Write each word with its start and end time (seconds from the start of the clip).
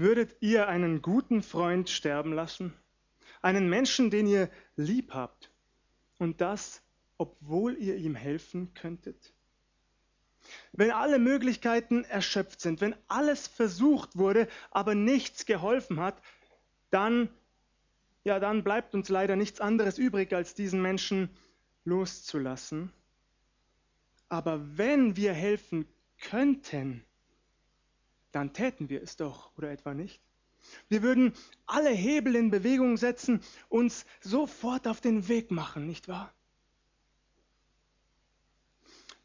würdet 0.00 0.36
ihr 0.40 0.68
einen 0.68 1.02
guten 1.02 1.42
Freund 1.42 1.90
sterben 1.90 2.32
lassen? 2.32 2.74
Einen 3.42 3.68
Menschen, 3.68 4.10
den 4.10 4.26
ihr 4.26 4.50
lieb 4.76 5.14
habt? 5.14 5.50
Und 6.18 6.40
das, 6.40 6.82
obwohl 7.16 7.76
ihr 7.76 7.96
ihm 7.96 8.14
helfen 8.14 8.74
könntet? 8.74 9.32
Wenn 10.72 10.90
alle 10.90 11.18
Möglichkeiten 11.18 12.04
erschöpft 12.04 12.60
sind, 12.60 12.80
wenn 12.80 12.94
alles 13.06 13.46
versucht 13.46 14.16
wurde, 14.16 14.48
aber 14.70 14.94
nichts 14.94 15.46
geholfen 15.46 16.00
hat, 16.00 16.20
dann, 16.90 17.28
ja, 18.24 18.40
dann 18.40 18.64
bleibt 18.64 18.94
uns 18.94 19.08
leider 19.08 19.36
nichts 19.36 19.60
anderes 19.60 19.98
übrig, 19.98 20.32
als 20.32 20.54
diesen 20.54 20.80
Menschen 20.80 21.28
loszulassen. 21.84 22.92
Aber 24.28 24.76
wenn 24.76 25.16
wir 25.16 25.32
helfen 25.32 25.86
könnten, 26.20 27.04
dann 28.38 28.52
täten 28.52 28.88
wir 28.88 29.02
es 29.02 29.16
doch, 29.16 29.50
oder 29.56 29.70
etwa 29.70 29.94
nicht? 29.94 30.20
Wir 30.88 31.02
würden 31.02 31.32
alle 31.66 31.90
Hebel 31.90 32.36
in 32.36 32.50
Bewegung 32.50 32.96
setzen, 32.96 33.40
uns 33.68 34.06
sofort 34.20 34.86
auf 34.86 35.00
den 35.00 35.26
Weg 35.28 35.50
machen, 35.50 35.86
nicht 35.86 36.06
wahr? 36.06 36.32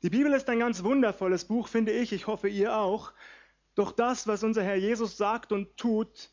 Die 0.01 0.09
Bibel 0.09 0.33
ist 0.33 0.49
ein 0.49 0.59
ganz 0.59 0.83
wundervolles 0.83 1.45
Buch, 1.45 1.67
finde 1.67 1.91
ich, 1.91 2.11
ich 2.11 2.25
hoffe 2.25 2.49
ihr 2.49 2.75
auch. 2.75 3.13
Doch 3.75 3.91
das, 3.91 4.27
was 4.27 4.43
unser 4.43 4.63
Herr 4.63 4.75
Jesus 4.75 5.15
sagt 5.15 5.51
und 5.51 5.77
tut, 5.77 6.31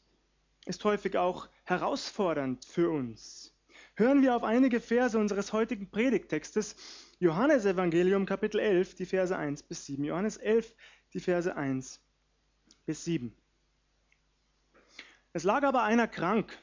ist 0.64 0.82
häufig 0.84 1.16
auch 1.18 1.48
herausfordernd 1.64 2.64
für 2.64 2.90
uns. 2.90 3.54
Hören 3.94 4.22
wir 4.22 4.34
auf 4.34 4.42
einige 4.42 4.80
Verse 4.80 5.18
unseres 5.18 5.52
heutigen 5.52 5.90
Predigttextes, 5.90 6.76
Johannes 7.18 7.66
Evangelium 7.66 8.24
Kapitel 8.24 8.58
11, 8.58 8.94
die 8.94 9.06
Verse 9.06 9.36
1 9.36 9.64
bis 9.64 9.84
7. 9.84 10.02
Johannes 10.04 10.38
11, 10.38 10.74
die 11.12 11.20
Verse 11.20 11.54
1 11.54 12.00
bis 12.90 13.04
7. 13.04 13.32
Es 15.32 15.44
lag 15.44 15.62
aber 15.62 15.84
einer 15.84 16.08
krank, 16.08 16.58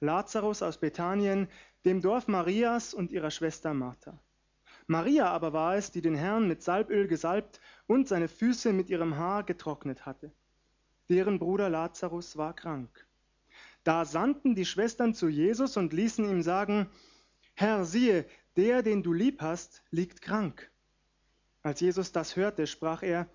Lazarus 0.00 0.62
aus 0.62 0.78
Bethanien, 0.78 1.46
dem 1.84 2.00
Dorf 2.00 2.26
Marias 2.26 2.94
und 2.94 3.12
ihrer 3.12 3.30
Schwester 3.30 3.74
Martha. 3.74 4.18
Maria 4.86 5.26
aber 5.26 5.52
war 5.52 5.76
es, 5.76 5.90
die 5.90 6.00
den 6.00 6.14
Herrn 6.14 6.48
mit 6.48 6.62
Salböl 6.62 7.06
gesalbt 7.06 7.60
und 7.86 8.08
seine 8.08 8.28
Füße 8.28 8.72
mit 8.72 8.88
ihrem 8.88 9.18
Haar 9.18 9.42
getrocknet 9.42 10.06
hatte. 10.06 10.32
Deren 11.10 11.38
Bruder 11.38 11.68
Lazarus 11.68 12.38
war 12.38 12.54
krank. 12.54 13.06
Da 13.84 14.06
sandten 14.06 14.54
die 14.54 14.64
Schwestern 14.64 15.12
zu 15.12 15.28
Jesus 15.28 15.76
und 15.76 15.92
ließen 15.92 16.24
ihm 16.24 16.40
sagen, 16.40 16.88
Herr, 17.52 17.84
siehe, 17.84 18.24
der, 18.56 18.82
den 18.82 19.02
du 19.02 19.12
lieb 19.12 19.42
hast, 19.42 19.82
liegt 19.90 20.22
krank. 20.22 20.70
Als 21.62 21.80
Jesus 21.80 22.10
das 22.10 22.36
hörte, 22.36 22.66
sprach 22.66 23.02
er, 23.02 23.28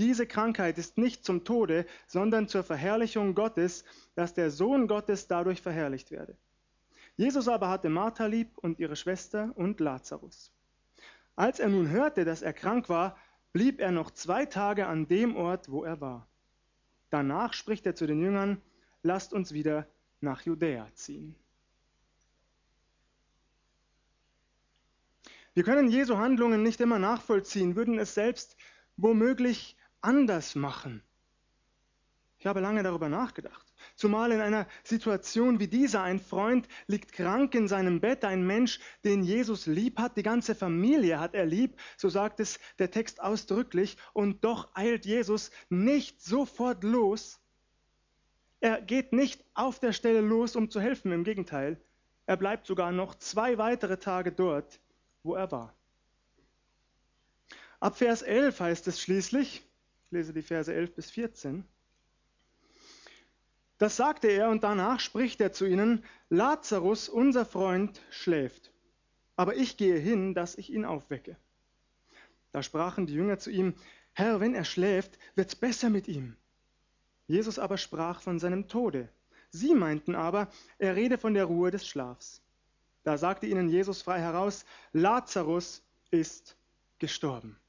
diese 0.00 0.26
Krankheit 0.26 0.78
ist 0.78 0.96
nicht 0.96 1.24
zum 1.24 1.44
Tode, 1.44 1.84
sondern 2.06 2.48
zur 2.48 2.64
Verherrlichung 2.64 3.34
Gottes, 3.34 3.84
dass 4.14 4.32
der 4.32 4.50
Sohn 4.50 4.88
Gottes 4.88 5.28
dadurch 5.28 5.60
verherrlicht 5.60 6.10
werde. 6.10 6.36
Jesus 7.16 7.48
aber 7.48 7.68
hatte 7.68 7.90
Martha 7.90 8.24
lieb 8.24 8.56
und 8.56 8.80
ihre 8.80 8.96
Schwester 8.96 9.52
und 9.56 9.78
Lazarus. 9.78 10.52
Als 11.36 11.60
er 11.60 11.68
nun 11.68 11.90
hörte, 11.90 12.24
dass 12.24 12.40
er 12.40 12.54
krank 12.54 12.88
war, 12.88 13.18
blieb 13.52 13.78
er 13.78 13.92
noch 13.92 14.10
zwei 14.10 14.46
Tage 14.46 14.86
an 14.86 15.06
dem 15.06 15.36
Ort, 15.36 15.70
wo 15.70 15.84
er 15.84 16.00
war. 16.00 16.26
Danach 17.10 17.52
spricht 17.52 17.84
er 17.84 17.94
zu 17.94 18.06
den 18.06 18.22
Jüngern, 18.22 18.62
lasst 19.02 19.34
uns 19.34 19.52
wieder 19.52 19.86
nach 20.22 20.40
Judäa 20.42 20.88
ziehen. 20.94 21.34
Wir 25.52 25.64
können 25.64 25.88
Jesu 25.88 26.16
Handlungen 26.16 26.62
nicht 26.62 26.80
immer 26.80 26.98
nachvollziehen, 26.98 27.76
würden 27.76 27.98
es 27.98 28.14
selbst 28.14 28.56
womöglich 28.96 29.76
anders 30.00 30.54
machen. 30.54 31.02
Ich 32.38 32.46
habe 32.46 32.60
lange 32.60 32.82
darüber 32.82 33.10
nachgedacht. 33.10 33.70
Zumal 33.96 34.32
in 34.32 34.40
einer 34.40 34.66
Situation 34.82 35.60
wie 35.60 35.68
dieser 35.68 36.02
ein 36.02 36.18
Freund 36.18 36.68
liegt 36.86 37.12
krank 37.12 37.54
in 37.54 37.68
seinem 37.68 38.00
Bett, 38.00 38.24
ein 38.24 38.46
Mensch, 38.46 38.80
den 39.04 39.22
Jesus 39.22 39.66
lieb 39.66 39.98
hat, 39.98 40.16
die 40.16 40.22
ganze 40.22 40.54
Familie 40.54 41.20
hat 41.20 41.34
er 41.34 41.44
lieb, 41.44 41.78
so 41.98 42.08
sagt 42.08 42.40
es 42.40 42.58
der 42.78 42.90
Text 42.90 43.20
ausdrücklich, 43.20 43.98
und 44.14 44.42
doch 44.42 44.74
eilt 44.74 45.04
Jesus 45.04 45.50
nicht 45.68 46.22
sofort 46.22 46.82
los. 46.82 47.40
Er 48.60 48.80
geht 48.80 49.12
nicht 49.12 49.44
auf 49.52 49.78
der 49.78 49.92
Stelle 49.92 50.22
los, 50.22 50.56
um 50.56 50.70
zu 50.70 50.80
helfen, 50.80 51.12
im 51.12 51.24
Gegenteil, 51.24 51.78
er 52.30 52.36
bleibt 52.36 52.66
sogar 52.66 52.92
noch 52.92 53.16
zwei 53.16 53.58
weitere 53.58 53.98
Tage 53.98 54.30
dort, 54.30 54.78
wo 55.24 55.34
er 55.34 55.50
war. 55.50 55.74
Ab 57.80 57.98
Vers 57.98 58.22
11 58.22 58.60
heißt 58.60 58.86
es 58.86 59.00
schließlich, 59.00 59.68
ich 60.10 60.14
lese 60.14 60.32
die 60.32 60.42
Verse 60.42 60.74
11 60.74 60.96
bis 60.96 61.08
14. 61.12 61.62
Das 63.78 63.94
sagte 63.96 64.26
er 64.26 64.50
und 64.50 64.64
danach 64.64 64.98
spricht 64.98 65.40
er 65.40 65.52
zu 65.52 65.66
ihnen, 65.66 66.04
Lazarus, 66.30 67.08
unser 67.08 67.46
Freund, 67.46 68.02
schläft, 68.10 68.72
aber 69.36 69.54
ich 69.54 69.76
gehe 69.76 69.96
hin, 69.96 70.34
dass 70.34 70.58
ich 70.58 70.72
ihn 70.72 70.84
aufwecke. 70.84 71.36
Da 72.50 72.64
sprachen 72.64 73.06
die 73.06 73.14
Jünger 73.14 73.38
zu 73.38 73.52
ihm, 73.52 73.74
Herr, 74.12 74.40
wenn 74.40 74.56
er 74.56 74.64
schläft, 74.64 75.16
wird's 75.36 75.54
besser 75.54 75.90
mit 75.90 76.08
ihm. 76.08 76.36
Jesus 77.28 77.60
aber 77.60 77.78
sprach 77.78 78.20
von 78.20 78.40
seinem 78.40 78.66
Tode. 78.66 79.08
Sie 79.50 79.76
meinten 79.76 80.16
aber, 80.16 80.50
er 80.78 80.96
rede 80.96 81.18
von 81.18 81.34
der 81.34 81.44
Ruhe 81.44 81.70
des 81.70 81.86
Schlafs. 81.86 82.42
Da 83.04 83.16
sagte 83.16 83.46
ihnen 83.46 83.68
Jesus 83.68 84.02
frei 84.02 84.18
heraus, 84.18 84.64
Lazarus 84.92 85.84
ist 86.10 86.56
gestorben. 86.98 87.59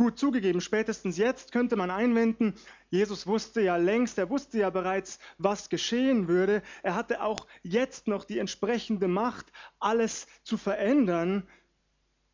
Gut 0.00 0.18
zugegeben, 0.18 0.62
spätestens 0.62 1.18
jetzt 1.18 1.52
könnte 1.52 1.76
man 1.76 1.90
einwenden, 1.90 2.54
Jesus 2.88 3.26
wusste 3.26 3.60
ja 3.60 3.76
längst, 3.76 4.16
er 4.16 4.30
wusste 4.30 4.56
ja 4.56 4.70
bereits, 4.70 5.18
was 5.36 5.68
geschehen 5.68 6.26
würde. 6.26 6.62
Er 6.82 6.94
hatte 6.94 7.22
auch 7.22 7.46
jetzt 7.62 8.06
noch 8.06 8.24
die 8.24 8.38
entsprechende 8.38 9.08
Macht, 9.08 9.52
alles 9.78 10.26
zu 10.42 10.56
verändern. 10.56 11.46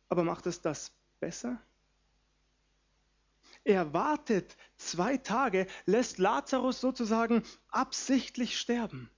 Aber 0.07 0.23
macht 0.23 0.47
es 0.47 0.61
das 0.61 0.93
besser? 1.19 1.61
Er 3.65 3.91
wartet 3.91 4.55
zwei 4.77 5.17
Tage, 5.17 5.67
lässt 5.85 6.19
Lazarus 6.19 6.79
sozusagen 6.79 7.43
absichtlich 7.67 8.57
sterben. 8.57 9.09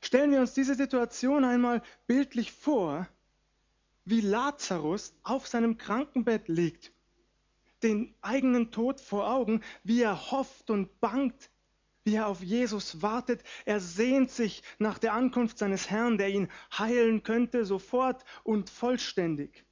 Stellen 0.00 0.30
wir 0.30 0.40
uns 0.40 0.54
diese 0.54 0.76
Situation 0.76 1.44
einmal 1.44 1.82
bildlich 2.06 2.52
vor, 2.52 3.06
wie 4.06 4.22
Lazarus 4.22 5.12
auf 5.24 5.46
seinem 5.46 5.76
Krankenbett 5.76 6.48
liegt 6.48 6.90
den 7.82 8.14
eigenen 8.22 8.70
Tod 8.70 9.00
vor 9.00 9.30
Augen, 9.30 9.62
wie 9.84 10.02
er 10.02 10.30
hofft 10.30 10.70
und 10.70 11.00
bangt, 11.00 11.50
wie 12.04 12.16
er 12.16 12.28
auf 12.28 12.42
Jesus 12.42 13.02
wartet. 13.02 13.42
Er 13.64 13.80
sehnt 13.80 14.30
sich 14.30 14.62
nach 14.78 14.98
der 14.98 15.12
Ankunft 15.12 15.58
seines 15.58 15.90
Herrn, 15.90 16.18
der 16.18 16.28
ihn 16.30 16.48
heilen 16.76 17.22
könnte, 17.22 17.64
sofort 17.64 18.24
und 18.42 18.70
vollständig. 18.70 19.64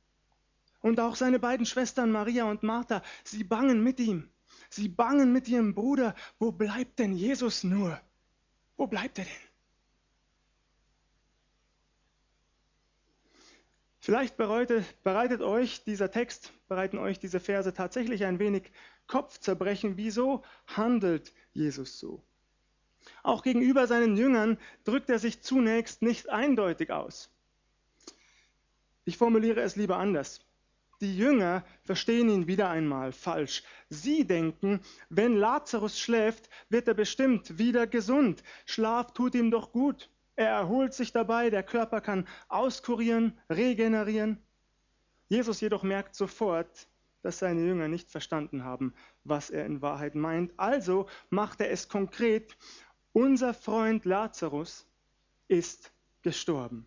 Und 0.80 1.00
auch 1.00 1.16
seine 1.16 1.38
beiden 1.38 1.66
Schwestern 1.66 2.12
Maria 2.12 2.44
und 2.44 2.62
Martha, 2.62 3.02
sie 3.24 3.44
bangen 3.44 3.82
mit 3.82 3.98
ihm. 3.98 4.28
Sie 4.70 4.88
bangen 4.88 5.32
mit 5.32 5.48
ihrem 5.48 5.74
Bruder. 5.74 6.14
Wo 6.38 6.52
bleibt 6.52 6.98
denn 6.98 7.14
Jesus 7.14 7.64
nur? 7.64 8.00
Wo 8.76 8.86
bleibt 8.86 9.18
er 9.18 9.24
denn? 9.24 9.47
Vielleicht 14.08 14.38
bereitet, 14.38 14.86
bereitet 15.04 15.42
euch 15.42 15.84
dieser 15.84 16.10
Text, 16.10 16.54
bereiten 16.66 16.96
euch 16.96 17.18
diese 17.18 17.40
Verse 17.40 17.74
tatsächlich 17.74 18.24
ein 18.24 18.38
wenig 18.38 18.72
Kopfzerbrechen. 19.06 19.98
Wieso 19.98 20.42
handelt 20.66 21.34
Jesus 21.52 21.98
so? 21.98 22.22
Auch 23.22 23.42
gegenüber 23.42 23.86
seinen 23.86 24.16
Jüngern 24.16 24.56
drückt 24.84 25.10
er 25.10 25.18
sich 25.18 25.42
zunächst 25.42 26.00
nicht 26.00 26.30
eindeutig 26.30 26.90
aus. 26.90 27.28
Ich 29.04 29.18
formuliere 29.18 29.60
es 29.60 29.76
lieber 29.76 29.98
anders. 29.98 30.40
Die 31.02 31.14
Jünger 31.14 31.62
verstehen 31.84 32.30
ihn 32.30 32.46
wieder 32.46 32.70
einmal 32.70 33.12
falsch. 33.12 33.62
Sie 33.90 34.26
denken, 34.26 34.80
wenn 35.10 35.36
Lazarus 35.36 36.00
schläft, 36.00 36.48
wird 36.70 36.88
er 36.88 36.94
bestimmt 36.94 37.58
wieder 37.58 37.86
gesund. 37.86 38.42
Schlaf 38.64 39.12
tut 39.12 39.34
ihm 39.34 39.50
doch 39.50 39.70
gut. 39.70 40.08
Er 40.38 40.50
erholt 40.50 40.94
sich 40.94 41.10
dabei, 41.10 41.50
der 41.50 41.64
Körper 41.64 42.00
kann 42.00 42.24
auskurieren, 42.46 43.36
regenerieren. 43.50 44.40
Jesus 45.28 45.60
jedoch 45.60 45.82
merkt 45.82 46.14
sofort, 46.14 46.86
dass 47.22 47.40
seine 47.40 47.66
Jünger 47.66 47.88
nicht 47.88 48.08
verstanden 48.08 48.62
haben, 48.62 48.94
was 49.24 49.50
er 49.50 49.66
in 49.66 49.82
Wahrheit 49.82 50.14
meint. 50.14 50.52
Also 50.56 51.08
macht 51.28 51.60
er 51.60 51.72
es 51.72 51.88
konkret. 51.88 52.56
Unser 53.12 53.52
Freund 53.52 54.04
Lazarus 54.04 54.86
ist 55.48 55.90
gestorben. 56.22 56.86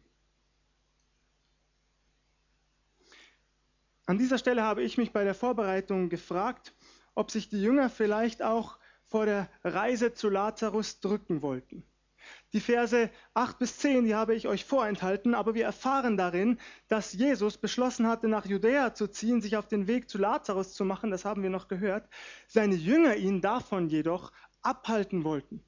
An 4.06 4.18
dieser 4.18 4.38
Stelle 4.38 4.64
habe 4.64 4.82
ich 4.82 4.98
mich 4.98 5.12
bei 5.12 5.26
der 5.26 5.36
Vorbereitung 5.36 6.08
gefragt, 6.08 6.74
ob 7.16 7.32
sich 7.32 7.50
die 7.50 7.62
Jünger 7.62 7.90
vielleicht 7.90 8.44
auch 8.44 8.80
vor 9.04 9.26
der 9.26 9.50
Reise 9.66 10.14
zu 10.14 10.30
Lazarus 10.30 11.02
drücken 11.02 11.42
wollten. 11.42 11.84
Die 12.54 12.60
Verse 12.60 13.10
8 13.34 13.60
bis 13.60 13.78
10, 13.78 14.06
die 14.06 14.16
habe 14.16 14.36
ich 14.36 14.48
euch 14.48 14.66
vorenthalten, 14.66 15.36
aber 15.36 15.54
wir 15.54 15.64
erfahren 15.64 16.18
darin, 16.18 16.60
dass 16.90 17.14
Jesus 17.14 17.58
beschlossen 17.58 18.08
hatte, 18.08 18.28
nach 18.28 18.46
Judäa 18.46 18.94
zu 18.94 19.08
ziehen, 19.08 19.42
sich 19.42 19.56
auf 19.56 19.68
den 19.68 19.88
Weg 19.88 20.10
zu 20.10 20.18
Lazarus 20.18 20.74
zu 20.74 20.84
machen, 20.84 21.12
das 21.12 21.24
haben 21.24 21.44
wir 21.44 21.50
noch 21.50 21.70
gehört, 21.70 22.10
seine 22.48 22.76
Jünger 22.76 23.16
ihn 23.16 23.40
davon 23.40 23.88
jedoch 23.88 24.34
abhalten 24.62 25.24
wollten. 25.24 25.64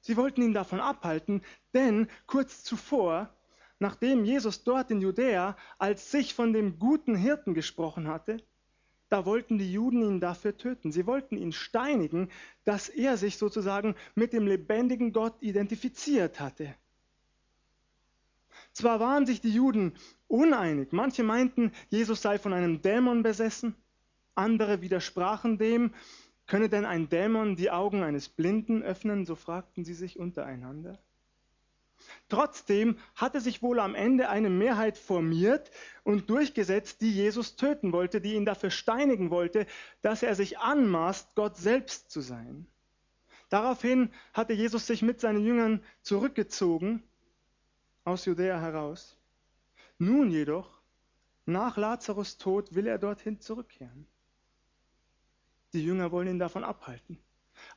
Sie 0.00 0.16
wollten 0.18 0.42
ihn 0.42 0.54
davon 0.54 0.80
abhalten, 0.80 1.42
denn 1.72 2.08
kurz 2.26 2.62
zuvor, 2.62 3.34
nachdem 3.78 4.24
Jesus 4.24 4.64
dort 4.64 4.90
in 4.90 5.00
Judäa 5.00 5.56
als 5.78 6.10
sich 6.10 6.34
von 6.34 6.52
dem 6.52 6.78
guten 6.78 7.16
Hirten 7.16 7.54
gesprochen 7.54 8.06
hatte, 8.06 8.36
da 9.08 9.24
wollten 9.24 9.58
die 9.58 9.72
Juden 9.72 10.02
ihn 10.02 10.20
dafür 10.20 10.56
töten. 10.56 10.92
Sie 10.92 11.06
wollten 11.06 11.36
ihn 11.36 11.52
steinigen, 11.52 12.30
dass 12.64 12.88
er 12.88 13.16
sich 13.16 13.38
sozusagen 13.38 13.94
mit 14.14 14.32
dem 14.32 14.46
lebendigen 14.46 15.12
Gott 15.12 15.34
identifiziert 15.40 16.40
hatte. 16.40 16.74
Zwar 18.72 19.00
waren 19.00 19.26
sich 19.26 19.40
die 19.40 19.52
Juden 19.52 19.94
uneinig, 20.28 20.92
manche 20.92 21.22
meinten, 21.22 21.72
Jesus 21.88 22.22
sei 22.22 22.38
von 22.38 22.52
einem 22.52 22.82
Dämon 22.82 23.22
besessen, 23.22 23.74
andere 24.34 24.82
widersprachen 24.82 25.58
dem, 25.58 25.94
könne 26.46 26.68
denn 26.68 26.84
ein 26.84 27.08
Dämon 27.08 27.56
die 27.56 27.70
Augen 27.70 28.02
eines 28.02 28.28
Blinden 28.28 28.82
öffnen, 28.82 29.26
so 29.26 29.34
fragten 29.34 29.84
sie 29.84 29.94
sich 29.94 30.18
untereinander. 30.18 30.98
Trotzdem 32.28 32.98
hatte 33.14 33.40
sich 33.40 33.62
wohl 33.62 33.80
am 33.80 33.94
Ende 33.94 34.28
eine 34.28 34.50
Mehrheit 34.50 34.98
formiert 34.98 35.70
und 36.04 36.30
durchgesetzt, 36.30 37.00
die 37.00 37.12
Jesus 37.12 37.56
töten 37.56 37.92
wollte, 37.92 38.20
die 38.20 38.34
ihn 38.34 38.44
dafür 38.44 38.70
steinigen 38.70 39.30
wollte, 39.30 39.66
dass 40.02 40.22
er 40.22 40.34
sich 40.34 40.58
anmaßt, 40.58 41.34
Gott 41.34 41.56
selbst 41.56 42.10
zu 42.10 42.20
sein. 42.20 42.66
Daraufhin 43.48 44.12
hatte 44.34 44.52
Jesus 44.52 44.86
sich 44.86 45.02
mit 45.02 45.20
seinen 45.20 45.44
Jüngern 45.44 45.82
zurückgezogen 46.02 47.02
aus 48.04 48.24
Judäa 48.24 48.60
heraus. 48.60 49.16
Nun 49.98 50.30
jedoch, 50.30 50.80
nach 51.46 51.76
Lazarus 51.76 52.36
Tod, 52.36 52.74
will 52.74 52.86
er 52.86 52.98
dorthin 52.98 53.40
zurückkehren. 53.40 54.06
Die 55.72 55.84
Jünger 55.84 56.12
wollen 56.12 56.28
ihn 56.28 56.38
davon 56.38 56.64
abhalten. 56.64 57.18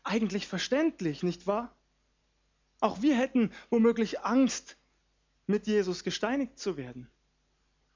Eigentlich 0.04 0.48
verständlich, 0.48 1.24
nicht 1.24 1.48
wahr? 1.48 1.76
Auch 2.82 3.02
wir 3.02 3.16
hätten 3.16 3.52
womöglich 3.70 4.22
Angst, 4.22 4.76
mit 5.48 5.68
Jesus 5.68 6.04
gesteinigt 6.04 6.58
zu 6.58 6.78
werden, 6.78 7.10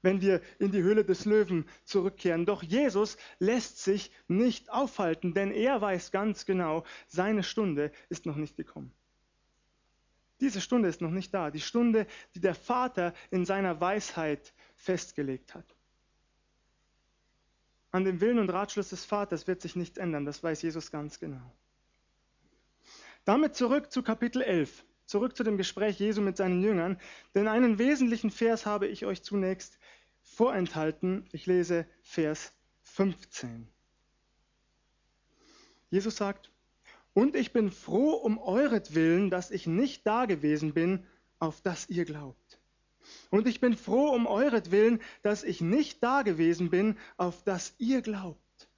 wenn 0.02 0.20
wir 0.20 0.40
in 0.58 0.70
die 0.70 0.82
Höhle 0.82 1.04
des 1.04 1.24
Löwen 1.24 1.66
zurückkehren. 1.84 2.46
Doch 2.46 2.62
Jesus 2.62 3.16
lässt 3.38 3.82
sich 3.82 4.12
nicht 4.28 4.70
aufhalten, 4.70 5.34
denn 5.34 5.50
er 5.50 5.80
weiß 5.80 6.12
ganz 6.12 6.46
genau, 6.46 6.84
seine 7.08 7.42
Stunde 7.42 7.90
ist 8.08 8.26
noch 8.26 8.36
nicht 8.36 8.56
gekommen. 8.56 8.92
Diese 10.40 10.60
Stunde 10.60 10.88
ist 10.88 11.00
noch 11.00 11.10
nicht 11.10 11.32
da, 11.32 11.50
die 11.50 11.60
Stunde, 11.60 12.06
die 12.34 12.40
der 12.40 12.54
Vater 12.54 13.14
in 13.30 13.46
seiner 13.46 13.80
Weisheit 13.80 14.52
festgelegt 14.74 15.54
hat. 15.54 15.64
An 17.90 18.04
dem 18.04 18.20
Willen 18.20 18.38
und 18.38 18.50
Ratschluss 18.50 18.90
des 18.90 19.06
Vaters 19.06 19.46
wird 19.46 19.62
sich 19.62 19.74
nichts 19.76 19.96
ändern, 19.96 20.26
das 20.26 20.42
weiß 20.42 20.60
Jesus 20.62 20.90
ganz 20.90 21.18
genau. 21.18 21.52
Damit 23.26 23.56
zurück 23.56 23.90
zu 23.90 24.04
Kapitel 24.04 24.40
11, 24.40 24.84
zurück 25.04 25.36
zu 25.36 25.42
dem 25.42 25.56
Gespräch 25.56 25.98
Jesu 25.98 26.20
mit 26.20 26.36
seinen 26.36 26.62
Jüngern, 26.62 26.96
denn 27.34 27.48
einen 27.48 27.76
wesentlichen 27.76 28.30
Vers 28.30 28.66
habe 28.66 28.86
ich 28.86 29.04
euch 29.04 29.24
zunächst 29.24 29.80
vorenthalten. 30.22 31.28
Ich 31.32 31.44
lese 31.46 31.86
Vers 32.02 32.52
15. 32.84 33.66
Jesus 35.90 36.14
sagt, 36.14 36.52
und 37.14 37.34
ich 37.34 37.52
bin 37.52 37.72
froh 37.72 38.12
um 38.12 38.38
euretwillen, 38.38 39.28
dass 39.28 39.50
ich 39.50 39.66
nicht 39.66 40.06
da 40.06 40.26
gewesen 40.26 40.72
bin, 40.72 41.04
auf 41.40 41.60
das 41.60 41.88
ihr 41.88 42.04
glaubt. 42.04 42.60
Und 43.30 43.48
ich 43.48 43.58
bin 43.58 43.76
froh 43.76 44.10
um 44.10 44.28
euretwillen, 44.28 45.00
dass 45.24 45.42
ich 45.42 45.60
nicht 45.60 46.00
da 46.00 46.22
gewesen 46.22 46.70
bin, 46.70 46.96
auf 47.16 47.42
das 47.42 47.74
ihr 47.78 48.02
glaubt. 48.02 48.68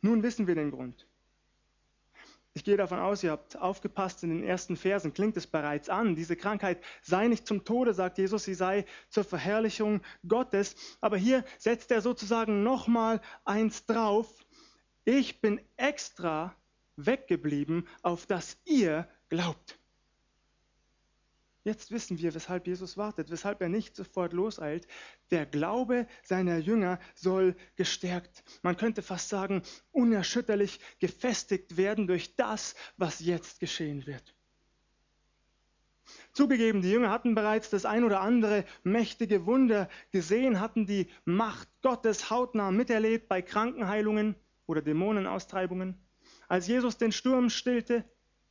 Nun 0.00 0.24
wissen 0.24 0.48
wir 0.48 0.56
den 0.56 0.72
Grund. 0.72 1.06
Ich 2.52 2.64
gehe 2.64 2.76
davon 2.76 2.98
aus, 2.98 3.22
ihr 3.22 3.30
habt 3.30 3.56
aufgepasst, 3.56 4.24
in 4.24 4.30
den 4.30 4.42
ersten 4.42 4.76
Versen 4.76 5.14
klingt 5.14 5.36
es 5.36 5.46
bereits 5.46 5.88
an. 5.88 6.16
Diese 6.16 6.34
Krankheit 6.36 6.82
sei 7.00 7.28
nicht 7.28 7.46
zum 7.46 7.64
Tode, 7.64 7.94
sagt 7.94 8.18
Jesus, 8.18 8.44
sie 8.44 8.54
sei 8.54 8.86
zur 9.08 9.22
Verherrlichung 9.22 10.00
Gottes. 10.26 10.74
Aber 11.00 11.16
hier 11.16 11.44
setzt 11.58 11.92
er 11.92 12.02
sozusagen 12.02 12.64
nochmal 12.64 13.20
eins 13.44 13.86
drauf. 13.86 14.44
Ich 15.04 15.40
bin 15.40 15.60
extra 15.76 16.54
weggeblieben, 16.96 17.88
auf 18.02 18.26
das 18.26 18.58
ihr 18.64 19.08
glaubt. 19.28 19.79
Jetzt 21.70 21.92
wissen 21.92 22.18
wir, 22.18 22.34
weshalb 22.34 22.66
Jesus 22.66 22.96
wartet, 22.96 23.30
weshalb 23.30 23.60
er 23.60 23.68
nicht 23.68 23.94
sofort 23.94 24.32
loseilt. 24.32 24.88
Der 25.30 25.46
Glaube 25.46 26.08
seiner 26.24 26.58
Jünger 26.58 26.98
soll 27.14 27.54
gestärkt, 27.76 28.42
man 28.62 28.76
könnte 28.76 29.02
fast 29.02 29.28
sagen, 29.28 29.62
unerschütterlich 29.92 30.80
gefestigt 30.98 31.76
werden 31.76 32.08
durch 32.08 32.34
das, 32.34 32.74
was 32.96 33.20
jetzt 33.20 33.60
geschehen 33.60 34.04
wird. 34.08 34.34
Zugegeben, 36.32 36.82
die 36.82 36.90
Jünger 36.90 37.10
hatten 37.10 37.36
bereits 37.36 37.70
das 37.70 37.84
ein 37.84 38.02
oder 38.02 38.20
andere 38.20 38.64
mächtige 38.82 39.46
Wunder 39.46 39.88
gesehen, 40.10 40.58
hatten 40.58 40.86
die 40.86 41.06
Macht 41.24 41.68
Gottes 41.82 42.30
hautnah 42.30 42.72
miterlebt 42.72 43.28
bei 43.28 43.42
Krankenheilungen 43.42 44.34
oder 44.66 44.82
Dämonenaustreibungen. 44.82 45.96
Als 46.48 46.66
Jesus 46.66 46.98
den 46.98 47.12
Sturm 47.12 47.48
stillte, 47.48 48.04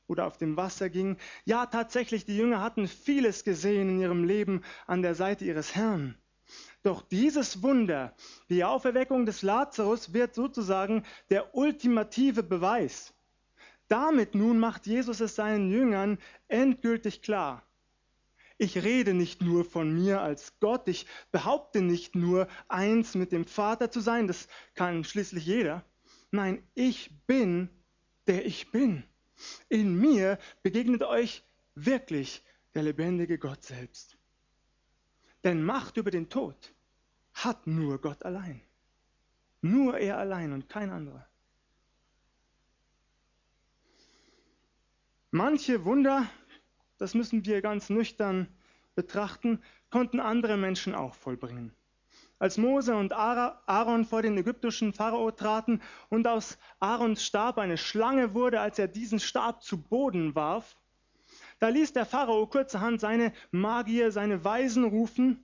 oder 0.09 0.25
auf 0.25 0.38
dem 0.38 0.57
Wasser 0.57 0.89
ging. 0.89 1.17
Ja, 1.45 1.67
tatsächlich, 1.67 2.25
die 2.25 2.35
Jünger 2.35 2.61
hatten 2.61 2.88
vieles 2.88 3.44
gesehen 3.44 3.89
in 3.89 4.00
ihrem 4.00 4.23
Leben 4.23 4.63
an 4.88 5.01
der 5.01 5.15
Seite 5.15 5.45
ihres 5.45 5.75
Herrn. 5.75 6.17
Doch 6.81 7.01
dieses 7.01 7.61
Wunder, 7.61 8.15
die 8.50 8.63
Auferweckung 8.63 9.25
des 9.25 9.44
Lazarus, 9.44 10.13
wird 10.13 10.33
sozusagen 10.33 11.03
der 11.29 11.56
ultimative 11.56 12.41
Beweis. 12.41 13.13
Damit 13.88 14.35
nun 14.35 14.59
macht 14.59 14.88
Jesus 14.88 15.19
es 15.19 15.35
seinen 15.35 15.71
Jüngern 15.71 16.17
endgültig 16.47 17.21
klar. 17.21 17.63
Ich 18.57 18.83
rede 18.83 19.13
nicht 19.13 19.41
nur 19.41 19.63
von 19.63 19.94
mir 19.94 20.21
als 20.21 20.59
Gott, 20.59 20.88
ich 20.88 21.06
behaupte 21.31 21.81
nicht 21.81 22.15
nur 22.15 22.47
eins 22.67 23.15
mit 23.15 23.31
dem 23.31 23.45
Vater 23.45 23.89
zu 23.89 24.00
sein, 24.00 24.27
das 24.27 24.47
kann 24.73 25.03
schließlich 25.03 25.45
jeder. 25.45 25.85
Nein, 26.31 26.61
ich 26.75 27.09
bin, 27.25 27.69
der 28.27 28.45
ich 28.45 28.71
bin. 28.71 29.03
In 29.69 30.00
mir 30.00 30.38
begegnet 30.63 31.03
euch 31.03 31.44
wirklich 31.75 32.44
der 32.74 32.83
lebendige 32.83 33.38
Gott 33.38 33.63
selbst. 33.63 34.18
Denn 35.44 35.63
Macht 35.63 35.97
über 35.97 36.12
den 36.12 36.30
Tod 36.30 36.74
hat 37.33 37.68
nur 37.68 37.99
Gott 37.99 38.23
allein. 38.23 38.61
Nur 39.61 39.97
er 39.97 40.18
allein 40.18 40.54
und 40.54 40.69
kein 40.69 40.90
anderer. 40.90 41.28
Manche 45.31 45.85
Wunder, 45.85 46.28
das 46.97 47.13
müssen 47.13 47.45
wir 47.45 47.61
ganz 47.61 47.90
nüchtern 47.90 48.47
betrachten, 48.95 49.61
konnten 49.90 50.19
andere 50.19 50.57
Menschen 50.57 50.95
auch 50.95 51.13
vollbringen. 51.13 51.73
Als 52.39 52.57
Mose 52.57 52.95
und 52.95 53.11
Aaron 53.11 54.05
vor 54.05 54.21
den 54.21 54.37
ägyptischen 54.37 54.93
Pharao 54.93 55.29
traten 55.31 55.81
und 56.07 56.25
aus 56.25 56.57
Aarons 56.79 57.23
Stab 57.23 57.57
eine 57.57 57.77
Schlange 57.77 58.33
wurde, 58.33 58.61
als 58.61 58.79
er 58.79 58.87
diesen 58.87 59.19
Stab 59.19 59.61
zu 59.61 59.81
Boden 59.81 60.35
warf, 60.35 60.77
da 61.59 61.67
ließ 61.67 61.91
der 61.91 62.05
Pharao 62.05 62.47
kurzerhand 62.47 63.01
seine 63.01 63.33
Magier, 63.51 64.13
seine 64.13 64.45
Weisen 64.45 64.85
rufen. 64.85 65.43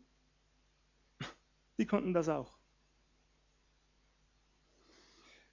Die 1.77 1.85
konnten 1.85 2.13
das 2.13 2.29
auch. 2.29 2.57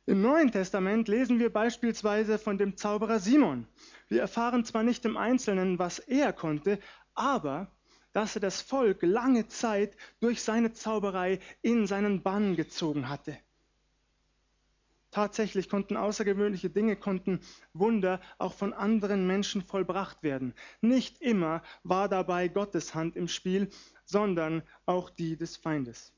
Im 0.07 0.23
Neuen 0.23 0.53
Testament 0.53 1.09
lesen 1.09 1.41
wir 1.41 1.53
beispielsweise 1.53 2.39
von 2.39 2.59
dem 2.59 2.77
Zauberer 2.77 3.19
Simon. 3.19 3.67
Wir 4.09 4.21
erfahren 4.21 4.65
zwar 4.65 4.85
nicht 4.85 5.05
im 5.05 5.17
Einzelnen, 5.17 5.81
was 5.81 5.99
er 5.99 6.33
konnte, 6.33 6.79
aber 7.15 7.69
dass 8.13 8.37
er 8.37 8.41
das 8.41 8.61
Volk 8.63 9.03
lange 9.03 9.49
Zeit 9.49 9.97
durch 10.21 10.43
seine 10.43 10.73
Zauberei 10.73 11.41
in 11.63 11.87
seinen 11.87 12.23
Bann 12.23 12.57
gezogen 12.57 13.09
hatte. 13.09 13.39
Tatsächlich 15.13 15.69
konnten 15.69 15.99
außergewöhnliche 15.99 16.71
Dinge, 16.71 16.97
konnten 16.97 17.41
Wunder 17.75 18.19
auch 18.39 18.55
von 18.55 18.73
anderen 18.73 19.27
Menschen 19.27 19.63
vollbracht 19.63 20.23
werden. 20.23 20.55
Nicht 20.81 21.21
immer 21.21 21.63
war 21.85 22.09
dabei 22.09 22.49
Gottes 22.49 22.95
Hand 22.95 23.15
im 23.15 23.29
Spiel, 23.29 23.69
sondern 24.07 24.63
auch 24.87 25.11
die 25.11 25.37
des 25.37 25.59
Feindes. 25.59 26.15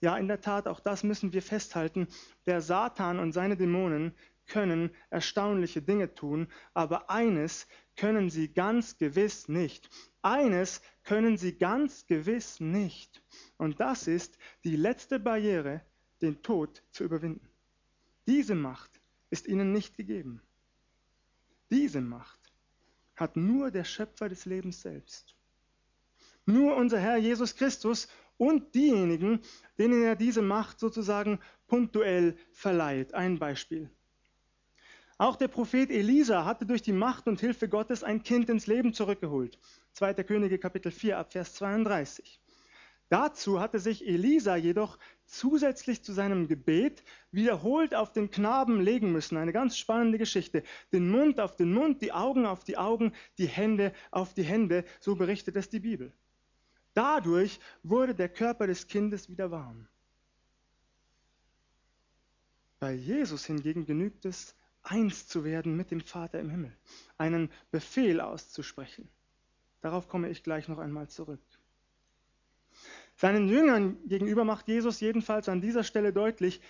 Ja, 0.00 0.16
in 0.16 0.28
der 0.28 0.40
Tat, 0.40 0.66
auch 0.66 0.80
das 0.80 1.04
müssen 1.04 1.34
wir 1.34 1.42
festhalten. 1.42 2.08
Der 2.46 2.62
Satan 2.62 3.18
und 3.18 3.32
seine 3.32 3.58
Dämonen 3.58 4.14
können 4.50 4.90
erstaunliche 5.08 5.80
Dinge 5.80 6.14
tun, 6.14 6.48
aber 6.74 7.08
eines 7.08 7.66
können 7.96 8.28
sie 8.28 8.52
ganz 8.52 8.98
gewiss 8.98 9.48
nicht. 9.48 9.88
Eines 10.20 10.82
können 11.04 11.38
sie 11.38 11.56
ganz 11.56 12.06
gewiss 12.06 12.60
nicht. 12.60 13.22
Und 13.56 13.80
das 13.80 14.06
ist 14.06 14.36
die 14.64 14.76
letzte 14.76 15.18
Barriere, 15.18 15.80
den 16.20 16.42
Tod 16.42 16.82
zu 16.90 17.04
überwinden. 17.04 17.48
Diese 18.26 18.54
Macht 18.54 19.00
ist 19.30 19.46
ihnen 19.46 19.72
nicht 19.72 19.96
gegeben. 19.96 20.42
diese 21.70 22.00
Macht 22.00 22.40
hat 23.14 23.36
nur 23.36 23.70
der 23.70 23.84
Schöpfer 23.84 24.28
des 24.28 24.44
Lebens 24.44 24.82
selbst. 24.82 25.36
Nur 26.46 26.76
unser 26.76 26.98
Herr 26.98 27.16
Jesus 27.16 27.54
Christus 27.54 28.08
und 28.38 28.74
diejenigen, 28.74 29.40
denen 29.78 30.02
er 30.02 30.16
diese 30.16 30.42
Macht 30.42 30.80
sozusagen 30.80 31.38
punktuell 31.68 32.36
verleiht. 32.50 33.14
Ein 33.14 33.38
Beispiel. 33.38 33.90
Auch 35.20 35.36
der 35.36 35.48
Prophet 35.48 35.90
Elisa 35.90 36.46
hatte 36.46 36.64
durch 36.64 36.80
die 36.80 36.94
Macht 36.94 37.28
und 37.28 37.40
Hilfe 37.40 37.68
Gottes 37.68 38.02
ein 38.02 38.22
Kind 38.22 38.48
ins 38.48 38.66
Leben 38.66 38.94
zurückgeholt. 38.94 39.58
2. 39.92 40.14
Könige 40.14 40.58
Kapitel 40.58 40.90
4 40.90 41.18
ab 41.18 41.32
Vers 41.32 41.52
32. 41.56 42.40
Dazu 43.10 43.60
hatte 43.60 43.80
sich 43.80 44.08
Elisa 44.08 44.56
jedoch 44.56 44.98
zusätzlich 45.26 46.02
zu 46.02 46.14
seinem 46.14 46.48
Gebet 46.48 47.04
wiederholt 47.32 47.94
auf 47.94 48.12
den 48.12 48.30
Knaben 48.30 48.80
legen 48.80 49.12
müssen. 49.12 49.36
Eine 49.36 49.52
ganz 49.52 49.76
spannende 49.76 50.16
Geschichte. 50.16 50.62
Den 50.90 51.10
Mund 51.10 51.38
auf 51.38 51.54
den 51.54 51.74
Mund, 51.74 52.00
die 52.00 52.12
Augen 52.12 52.46
auf 52.46 52.64
die 52.64 52.78
Augen, 52.78 53.12
die 53.36 53.46
Hände 53.46 53.92
auf 54.10 54.32
die 54.32 54.44
Hände, 54.44 54.86
so 55.00 55.16
berichtet 55.16 55.54
es 55.54 55.68
die 55.68 55.80
Bibel. 55.80 56.14
Dadurch 56.94 57.60
wurde 57.82 58.14
der 58.14 58.30
Körper 58.30 58.66
des 58.66 58.86
Kindes 58.86 59.28
wieder 59.28 59.50
warm. 59.50 59.86
Bei 62.78 62.94
Jesus 62.94 63.44
hingegen 63.44 63.84
genügt 63.84 64.24
es, 64.24 64.56
eins 64.82 65.28
zu 65.28 65.44
werden 65.44 65.76
mit 65.76 65.90
dem 65.90 66.00
Vater 66.00 66.40
im 66.40 66.50
Himmel, 66.50 66.76
einen 67.18 67.50
Befehl 67.70 68.20
auszusprechen. 68.20 69.08
Darauf 69.80 70.08
komme 70.08 70.28
ich 70.30 70.42
gleich 70.42 70.68
noch 70.68 70.78
einmal 70.78 71.08
zurück. 71.08 71.40
Seinen 73.16 73.48
Jüngern 73.48 73.98
gegenüber 74.06 74.44
macht 74.44 74.68
Jesus 74.68 75.00
jedenfalls 75.00 75.48
an 75.48 75.60
dieser 75.60 75.84
Stelle 75.84 76.12
deutlich, 76.12 76.60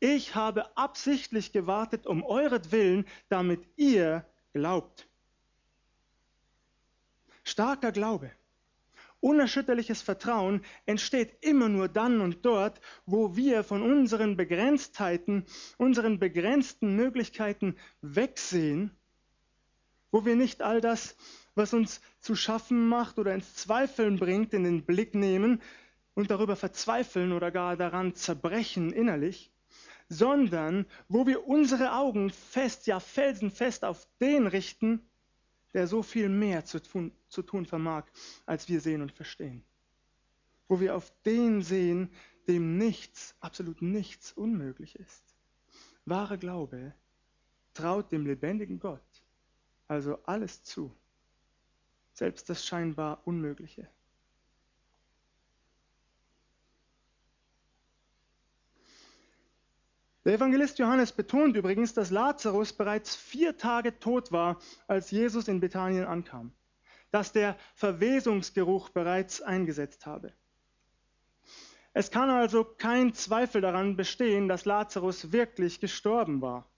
ich 0.00 0.34
habe 0.34 0.76
absichtlich 0.76 1.52
gewartet 1.52 2.06
um 2.06 2.24
euretwillen, 2.24 3.06
damit 3.28 3.62
ihr 3.76 4.24
glaubt. 4.52 5.06
Starker 7.44 7.92
Glaube 7.92 8.30
Unerschütterliches 9.20 10.00
Vertrauen 10.00 10.62
entsteht 10.86 11.36
immer 11.44 11.68
nur 11.68 11.88
dann 11.88 12.20
und 12.22 12.44
dort, 12.46 12.80
wo 13.04 13.36
wir 13.36 13.64
von 13.64 13.82
unseren 13.82 14.36
Begrenztheiten, 14.36 15.44
unseren 15.76 16.18
begrenzten 16.18 16.96
Möglichkeiten 16.96 17.76
wegsehen, 18.00 18.90
wo 20.10 20.24
wir 20.24 20.36
nicht 20.36 20.62
all 20.62 20.80
das, 20.80 21.16
was 21.54 21.74
uns 21.74 22.00
zu 22.20 22.34
schaffen 22.34 22.88
macht 22.88 23.18
oder 23.18 23.34
ins 23.34 23.54
Zweifeln 23.56 24.18
bringt, 24.18 24.54
in 24.54 24.64
den 24.64 24.84
Blick 24.84 25.14
nehmen 25.14 25.60
und 26.14 26.30
darüber 26.30 26.56
verzweifeln 26.56 27.32
oder 27.32 27.50
gar 27.50 27.76
daran 27.76 28.14
zerbrechen 28.14 28.92
innerlich, 28.92 29.52
sondern 30.08 30.86
wo 31.08 31.26
wir 31.26 31.46
unsere 31.46 31.92
Augen 31.92 32.30
fest, 32.30 32.86
ja 32.86 33.00
felsenfest 33.00 33.84
auf 33.84 34.08
den 34.20 34.46
richten, 34.46 35.09
der 35.74 35.86
so 35.86 36.02
viel 36.02 36.28
mehr 36.28 36.64
zu 36.64 36.82
tun, 36.82 37.12
zu 37.28 37.42
tun 37.42 37.66
vermag, 37.66 38.04
als 38.46 38.68
wir 38.68 38.80
sehen 38.80 39.02
und 39.02 39.12
verstehen. 39.12 39.62
Wo 40.68 40.80
wir 40.80 40.96
auf 40.96 41.12
den 41.24 41.62
sehen, 41.62 42.10
dem 42.48 42.78
nichts, 42.78 43.34
absolut 43.40 43.82
nichts 43.82 44.32
unmöglich 44.32 44.96
ist. 44.96 45.22
Wahre 46.04 46.38
Glaube 46.38 46.94
traut 47.74 48.10
dem 48.10 48.26
lebendigen 48.26 48.80
Gott 48.80 49.00
also 49.90 50.18
alles 50.22 50.62
zu, 50.62 50.94
selbst 52.12 52.48
das 52.48 52.64
scheinbar 52.64 53.26
Unmögliche. 53.26 53.88
Der 60.24 60.34
Evangelist 60.34 60.78
Johannes 60.78 61.12
betont 61.12 61.56
übrigens, 61.56 61.94
dass 61.94 62.10
Lazarus 62.10 62.74
bereits 62.74 63.16
vier 63.16 63.56
Tage 63.56 63.98
tot 63.98 64.32
war, 64.32 64.60
als 64.86 65.10
Jesus 65.10 65.48
in 65.48 65.60
Bethanien 65.60 66.04
ankam, 66.04 66.52
dass 67.10 67.32
der 67.32 67.56
Verwesungsgeruch 67.74 68.90
bereits 68.90 69.40
eingesetzt 69.40 70.04
habe. 70.04 70.34
Es 71.94 72.10
kann 72.10 72.28
also 72.28 72.64
kein 72.64 73.14
Zweifel 73.14 73.62
daran 73.62 73.96
bestehen, 73.96 74.46
dass 74.46 74.66
Lazarus 74.66 75.32
wirklich 75.32 75.80
gestorben 75.80 76.42
war. 76.42 76.70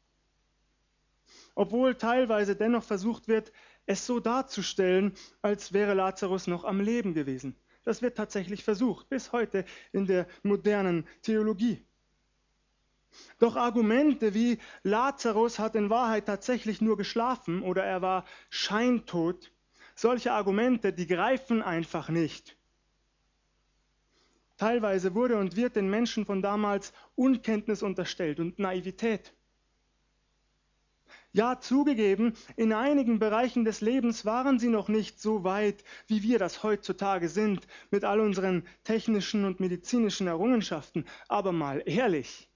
Obwohl 1.54 1.96
teilweise 1.96 2.54
dennoch 2.54 2.84
versucht 2.84 3.26
wird, 3.26 3.52
es 3.86 4.06
so 4.06 4.20
darzustellen, 4.20 5.14
als 5.42 5.72
wäre 5.72 5.94
Lazarus 5.94 6.46
noch 6.46 6.64
am 6.64 6.80
Leben 6.80 7.12
gewesen. 7.12 7.56
Das 7.82 8.00
wird 8.00 8.16
tatsächlich 8.16 8.62
versucht, 8.62 9.08
bis 9.08 9.32
heute 9.32 9.64
in 9.90 10.06
der 10.06 10.28
modernen 10.44 11.06
Theologie. 11.22 11.84
Doch 13.38 13.56
Argumente 13.56 14.34
wie 14.34 14.58
Lazarus 14.82 15.58
hat 15.58 15.74
in 15.74 15.90
Wahrheit 15.90 16.26
tatsächlich 16.26 16.80
nur 16.80 16.96
geschlafen 16.96 17.62
oder 17.62 17.84
er 17.84 18.02
war 18.02 18.24
scheintot, 18.50 19.52
solche 19.94 20.32
Argumente, 20.32 20.92
die 20.92 21.06
greifen 21.06 21.62
einfach 21.62 22.08
nicht. 22.08 22.56
Teilweise 24.56 25.14
wurde 25.14 25.38
und 25.38 25.56
wird 25.56 25.76
den 25.76 25.90
Menschen 25.90 26.24
von 26.24 26.40
damals 26.40 26.92
Unkenntnis 27.16 27.82
unterstellt 27.82 28.38
und 28.38 28.58
Naivität. 28.58 29.34
Ja, 31.34 31.58
zugegeben, 31.58 32.34
in 32.56 32.74
einigen 32.74 33.18
Bereichen 33.18 33.64
des 33.64 33.80
Lebens 33.80 34.26
waren 34.26 34.58
sie 34.58 34.68
noch 34.68 34.88
nicht 34.88 35.18
so 35.18 35.44
weit, 35.44 35.82
wie 36.06 36.22
wir 36.22 36.38
das 36.38 36.62
heutzutage 36.62 37.30
sind, 37.30 37.66
mit 37.90 38.04
all 38.04 38.20
unseren 38.20 38.66
technischen 38.84 39.46
und 39.46 39.58
medizinischen 39.58 40.26
Errungenschaften. 40.26 41.06
Aber 41.28 41.52
mal 41.52 41.82
ehrlich, 41.86 42.50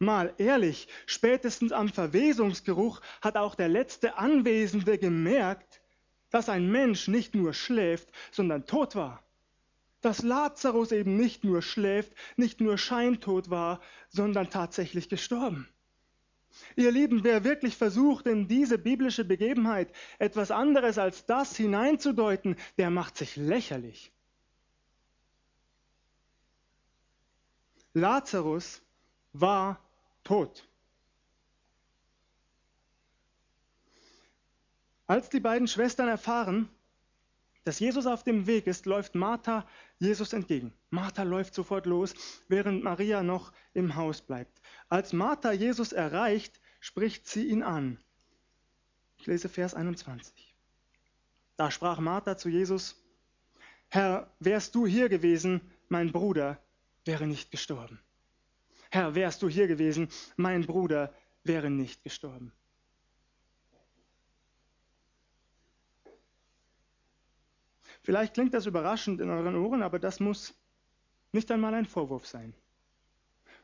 Mal 0.00 0.32
ehrlich, 0.38 0.86
spätestens 1.06 1.72
am 1.72 1.88
Verwesungsgeruch 1.88 3.00
hat 3.20 3.36
auch 3.36 3.56
der 3.56 3.68
letzte 3.68 4.16
Anwesende 4.16 4.96
gemerkt, 4.96 5.80
dass 6.30 6.48
ein 6.48 6.70
Mensch 6.70 7.08
nicht 7.08 7.34
nur 7.34 7.52
schläft, 7.52 8.12
sondern 8.30 8.66
tot 8.66 8.94
war. 8.94 9.24
Dass 10.00 10.22
Lazarus 10.22 10.92
eben 10.92 11.16
nicht 11.16 11.42
nur 11.42 11.62
schläft, 11.62 12.12
nicht 12.36 12.60
nur 12.60 12.78
scheintot 12.78 13.50
war, 13.50 13.80
sondern 14.08 14.50
tatsächlich 14.50 15.08
gestorben. 15.08 15.68
Ihr 16.76 16.92
Lieben, 16.92 17.24
wer 17.24 17.42
wirklich 17.42 17.76
versucht, 17.76 18.26
in 18.26 18.46
diese 18.46 18.78
biblische 18.78 19.24
Begebenheit 19.24 19.92
etwas 20.20 20.52
anderes 20.52 20.98
als 20.98 21.26
das 21.26 21.56
hineinzudeuten, 21.56 22.56
der 22.78 22.90
macht 22.90 23.16
sich 23.16 23.34
lächerlich. 23.36 24.12
Lazarus 27.94 28.80
war 29.32 29.87
tot. 30.28 30.68
Als 35.06 35.30
die 35.30 35.40
beiden 35.40 35.66
Schwestern 35.66 36.06
erfahren, 36.06 36.68
dass 37.64 37.78
Jesus 37.78 38.06
auf 38.06 38.24
dem 38.24 38.46
Weg 38.46 38.66
ist, 38.66 38.84
läuft 38.84 39.14
Martha 39.14 39.66
Jesus 39.98 40.34
entgegen. 40.34 40.74
Martha 40.90 41.22
läuft 41.22 41.54
sofort 41.54 41.86
los, 41.86 42.14
während 42.48 42.84
Maria 42.84 43.22
noch 43.22 43.52
im 43.72 43.96
Haus 43.96 44.20
bleibt. 44.20 44.60
Als 44.90 45.14
Martha 45.14 45.52
Jesus 45.52 45.92
erreicht, 45.92 46.60
spricht 46.80 47.26
sie 47.26 47.46
ihn 47.46 47.62
an. 47.62 47.98
Ich 49.16 49.26
lese 49.26 49.48
Vers 49.48 49.72
21. 49.72 50.54
Da 51.56 51.70
sprach 51.70 52.00
Martha 52.00 52.36
zu 52.36 52.50
Jesus, 52.50 53.02
Herr, 53.88 54.30
wärst 54.40 54.74
du 54.74 54.86
hier 54.86 55.08
gewesen, 55.08 55.62
mein 55.88 56.12
Bruder 56.12 56.62
wäre 57.06 57.26
nicht 57.26 57.50
gestorben. 57.50 57.98
Herr, 58.90 59.14
wärst 59.14 59.42
du 59.42 59.48
hier 59.48 59.66
gewesen, 59.66 60.08
mein 60.36 60.66
Bruder 60.66 61.14
wäre 61.44 61.70
nicht 61.70 62.02
gestorben. 62.02 62.52
Vielleicht 68.02 68.34
klingt 68.34 68.54
das 68.54 68.66
überraschend 68.66 69.20
in 69.20 69.28
euren 69.28 69.56
Ohren, 69.56 69.82
aber 69.82 69.98
das 69.98 70.20
muss 70.20 70.54
nicht 71.32 71.50
einmal 71.50 71.74
ein 71.74 71.84
Vorwurf 71.84 72.26
sein. 72.26 72.54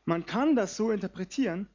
Man 0.03 0.25
kann 0.25 0.55
das 0.55 0.75
so 0.77 0.91
interpretieren, 0.91 1.67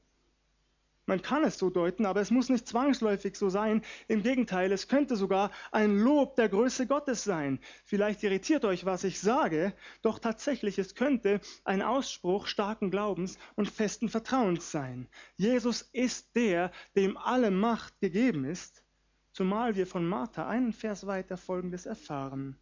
man 1.11 1.23
kann 1.23 1.43
es 1.43 1.59
so 1.59 1.71
deuten, 1.71 2.07
aber 2.07 2.21
es 2.21 2.31
muss 2.31 2.51
nicht 2.51 2.69
zwangsläufig 2.69 3.35
so 3.35 3.51
sein. 3.51 3.83
Im 4.07 4.23
Gegenteil, 4.23 4.71
es 4.71 4.87
könnte 4.87 5.17
sogar 5.17 5.51
ein 5.73 5.99
Lob 5.99 6.37
der 6.37 6.49
Größe 6.49 6.87
Gottes 6.87 7.25
sein. 7.25 7.59
Vielleicht 7.85 8.23
irritiert 8.23 8.65
euch, 8.65 8.85
was 8.85 9.03
ich 9.03 9.19
sage, 9.19 9.75
doch 10.03 10.21
tatsächlich, 10.21 10.79
es 10.79 10.95
könnte 10.95 11.41
ein 11.65 11.83
Ausspruch 11.83 12.47
starken 12.47 12.93
Glaubens 12.93 13.39
und 13.57 13.69
festen 13.69 14.09
Vertrauens 14.09 14.71
sein. 14.71 15.09
Jesus 15.37 15.83
ist 15.93 16.37
der, 16.37 16.71
dem 16.95 17.17
alle 17.17 17.51
Macht 17.51 17.99
gegeben 17.99 18.45
ist, 18.45 18.85
zumal 19.33 19.75
wir 19.75 19.89
von 19.89 20.07
Martha 20.07 20.49
einen 20.49 20.73
Vers 20.73 21.09
weiter 21.09 21.37
Folgendes 21.37 21.87
erfahren. 21.87 22.57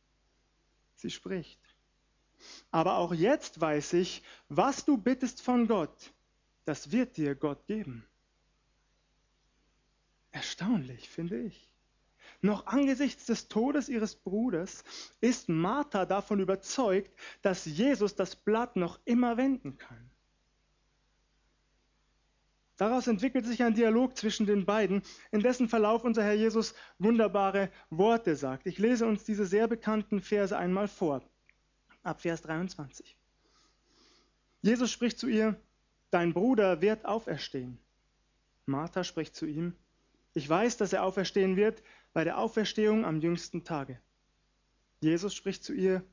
Sie 0.95 1.11
spricht. 1.11 1.61
Aber 2.71 2.97
auch 2.97 3.13
jetzt 3.13 3.61
weiß 3.61 3.93
ich, 3.93 4.23
was 4.49 4.87
du 4.87 4.97
bittest 4.97 5.43
von 5.43 5.69
Gott, 5.69 6.15
das 6.65 6.93
wird 6.93 7.19
dir 7.19 7.35
Gott 7.35 7.67
geben. 7.67 8.09
Erstaunlich, 10.39 11.09
finde 11.09 11.37
ich. 11.41 11.69
Noch 12.43 12.69
angesichts 12.69 13.27
des 13.27 13.49
Todes 13.49 13.89
ihres 13.89 14.15
Bruders 14.15 14.85
ist 15.21 15.49
Martha 15.49 16.07
davon 16.07 16.39
überzeugt, 16.39 17.11
dass 17.43 17.65
Jesus 17.65 18.15
das 18.15 18.37
Blatt 18.37 18.77
noch 18.77 19.01
immer 19.05 19.37
wenden 19.37 19.79
kann. 19.79 20.11
Daraus 22.77 23.09
entwickelt 23.09 23.47
sich 23.47 23.65
ein 23.65 23.75
Dialog 23.75 24.17
zwischen 24.17 24.47
den 24.47 24.65
beiden, 24.65 25.03
in 25.33 25.41
dessen 25.41 25.69
Verlauf 25.69 26.05
unser 26.05 26.23
Herr 26.23 26.35
Jesus 26.35 26.73
wunderbare 27.01 27.69
Worte 27.91 28.37
sagt. 28.37 28.69
Ich 28.69 28.79
lese 28.79 29.07
uns 29.07 29.25
diese 29.25 29.45
sehr 29.45 29.67
bekannten 29.67 30.21
Verse 30.21 30.57
einmal 30.57 30.87
vor, 30.87 31.21
ab 32.05 32.21
Vers 32.21 32.43
23. 32.43 33.17
Jesus 34.63 34.93
spricht 34.93 35.19
zu 35.19 35.27
ihr, 35.27 35.61
Dein 36.13 36.33
Bruder 36.33 36.81
wird 36.81 37.07
auferstehen. 37.07 37.81
Martha 38.67 39.03
spricht 39.03 39.35
zu 39.35 39.45
ihm, 39.45 39.75
Ich 40.35 40.49
weiß, 40.49 40.77
dass 40.77 40.93
er 40.93 41.05
auferstehen 41.05 41.57
wird 41.57 41.83
bei 42.13 42.25
der 42.25 42.39
Auferstehung 42.39 43.05
am 43.05 43.21
jüngsten 43.21 43.65
Tage. 43.65 44.01
Jesus 45.01 45.35
spricht 45.35 45.65
zu 45.65 45.73
ihr, 45.73 46.05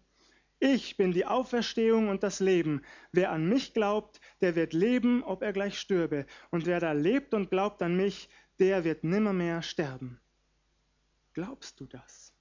ich 0.60 0.96
bin 0.96 1.12
die 1.12 1.26
Auferstehung 1.26 2.08
und 2.08 2.24
das 2.24 2.40
Leben. 2.40 2.82
Wer 3.12 3.32
an 3.32 3.48
mich 3.48 3.74
glaubt, 3.74 4.22
der 4.42 4.56
wird 4.56 4.74
leben, 4.74 5.24
ob 5.24 5.42
er 5.42 5.52
gleich 5.52 5.80
stürbe. 5.80 6.26
Und 6.50 6.66
wer 6.66 6.80
da 6.80 6.94
lebt 6.94 7.34
und 7.34 7.50
glaubt 7.50 7.82
an 7.82 7.96
mich, 7.96 8.30
der 8.60 8.84
wird 8.84 9.04
nimmermehr 9.04 9.62
sterben. 9.62 10.20
Glaubst 11.34 11.80
du 11.82 11.86
das? 11.86 12.34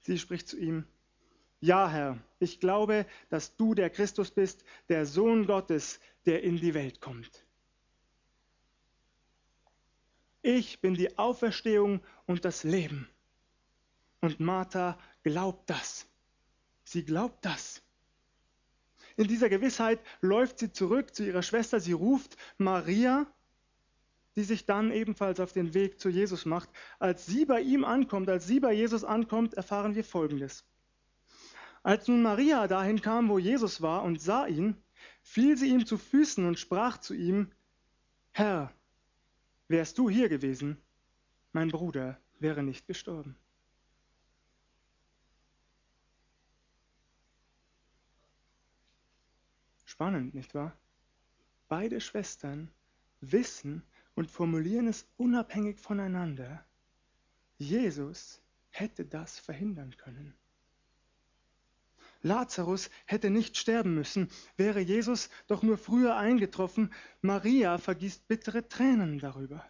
Sie 0.00 0.18
spricht 0.18 0.48
zu 0.48 0.56
ihm, 0.56 0.84
Ja, 1.60 1.90
Herr, 1.90 2.18
ich 2.38 2.60
glaube, 2.60 3.06
dass 3.30 3.56
du 3.56 3.74
der 3.74 3.90
Christus 3.90 4.30
bist, 4.30 4.64
der 4.88 5.06
Sohn 5.06 5.46
Gottes, 5.46 5.98
der 6.26 6.44
in 6.44 6.56
die 6.58 6.74
Welt 6.74 7.00
kommt. 7.00 7.45
Ich 10.48 10.80
bin 10.80 10.94
die 10.94 11.18
Auferstehung 11.18 12.00
und 12.26 12.44
das 12.44 12.62
Leben. 12.62 13.08
Und 14.20 14.38
Martha 14.38 14.96
glaubt 15.24 15.68
das. 15.68 16.06
Sie 16.84 17.04
glaubt 17.04 17.44
das. 17.44 17.82
In 19.16 19.26
dieser 19.26 19.48
Gewissheit 19.48 19.98
läuft 20.20 20.60
sie 20.60 20.70
zurück 20.70 21.16
zu 21.16 21.26
ihrer 21.26 21.42
Schwester. 21.42 21.80
Sie 21.80 21.94
ruft 21.94 22.36
Maria, 22.58 23.26
die 24.36 24.44
sich 24.44 24.66
dann 24.66 24.92
ebenfalls 24.92 25.40
auf 25.40 25.50
den 25.50 25.74
Weg 25.74 25.98
zu 25.98 26.10
Jesus 26.10 26.46
macht. 26.46 26.68
Als 27.00 27.26
sie 27.26 27.44
bei 27.44 27.60
ihm 27.60 27.84
ankommt, 27.84 28.28
als 28.28 28.46
sie 28.46 28.60
bei 28.60 28.72
Jesus 28.72 29.02
ankommt, 29.02 29.54
erfahren 29.54 29.96
wir 29.96 30.04
Folgendes. 30.04 30.64
Als 31.82 32.06
nun 32.06 32.22
Maria 32.22 32.68
dahin 32.68 33.00
kam, 33.00 33.28
wo 33.30 33.40
Jesus 33.40 33.82
war 33.82 34.04
und 34.04 34.22
sah 34.22 34.46
ihn, 34.46 34.80
fiel 35.22 35.56
sie 35.56 35.70
ihm 35.70 35.86
zu 35.86 35.98
Füßen 35.98 36.46
und 36.46 36.60
sprach 36.60 36.98
zu 36.98 37.14
ihm, 37.14 37.50
Herr, 38.30 38.72
wärst 39.68 39.98
du 39.98 40.08
hier 40.08 40.28
gewesen, 40.28 40.76
mein 41.52 41.70
Bruder 41.70 42.20
wäre 42.38 42.62
nicht 42.62 42.86
gestorben. 42.86 43.36
Spannend, 49.84 50.34
nicht 50.34 50.54
wahr? 50.54 50.76
Beide 51.68 52.00
Schwestern 52.00 52.70
wissen 53.20 53.82
und 54.14 54.30
formulieren 54.30 54.88
es 54.88 55.08
unabhängig 55.16 55.78
voneinander. 55.78 56.64
Jesus 57.58 58.42
hätte 58.70 59.04
das 59.04 59.38
verhindern 59.38 59.96
können. 59.96 60.34
Lazarus 62.22 62.90
hätte 63.04 63.30
nicht 63.30 63.56
sterben 63.56 63.94
müssen, 63.94 64.30
wäre 64.56 64.80
Jesus 64.80 65.30
doch 65.46 65.62
nur 65.62 65.78
früher 65.78 66.16
eingetroffen. 66.16 66.92
Maria 67.20 67.78
vergießt 67.78 68.26
bittere 68.28 68.68
Tränen 68.68 69.18
darüber. 69.18 69.64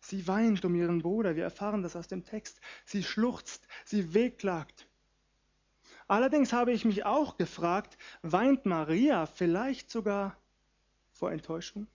Sie 0.00 0.26
weint 0.28 0.64
um 0.64 0.74
ihren 0.74 1.00
Bruder, 1.00 1.34
wir 1.34 1.44
erfahren 1.44 1.82
das 1.82 1.96
aus 1.96 2.08
dem 2.08 2.24
Text. 2.24 2.60
Sie 2.84 3.02
schluchzt, 3.02 3.66
sie 3.86 4.12
wehklagt. 4.12 4.86
Allerdings 6.06 6.52
habe 6.52 6.72
ich 6.72 6.84
mich 6.84 7.06
auch 7.06 7.38
gefragt, 7.38 7.96
weint 8.20 8.66
Maria 8.66 9.24
vielleicht 9.24 9.90
sogar 9.90 10.36
vor 11.12 11.32
Enttäuschung? 11.32 11.86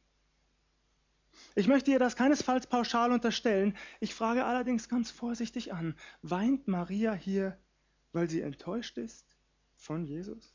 Ich 1.55 1.67
möchte 1.67 1.91
ihr 1.91 1.99
das 1.99 2.15
keinesfalls 2.15 2.67
pauschal 2.67 3.11
unterstellen. 3.11 3.77
Ich 3.99 4.15
frage 4.15 4.45
allerdings 4.45 4.89
ganz 4.89 5.11
vorsichtig 5.11 5.73
an, 5.73 5.95
weint 6.21 6.67
Maria 6.67 7.13
hier, 7.13 7.57
weil 8.13 8.29
sie 8.29 8.41
enttäuscht 8.41 8.97
ist 8.97 9.25
von 9.75 10.05
Jesus? 10.05 10.53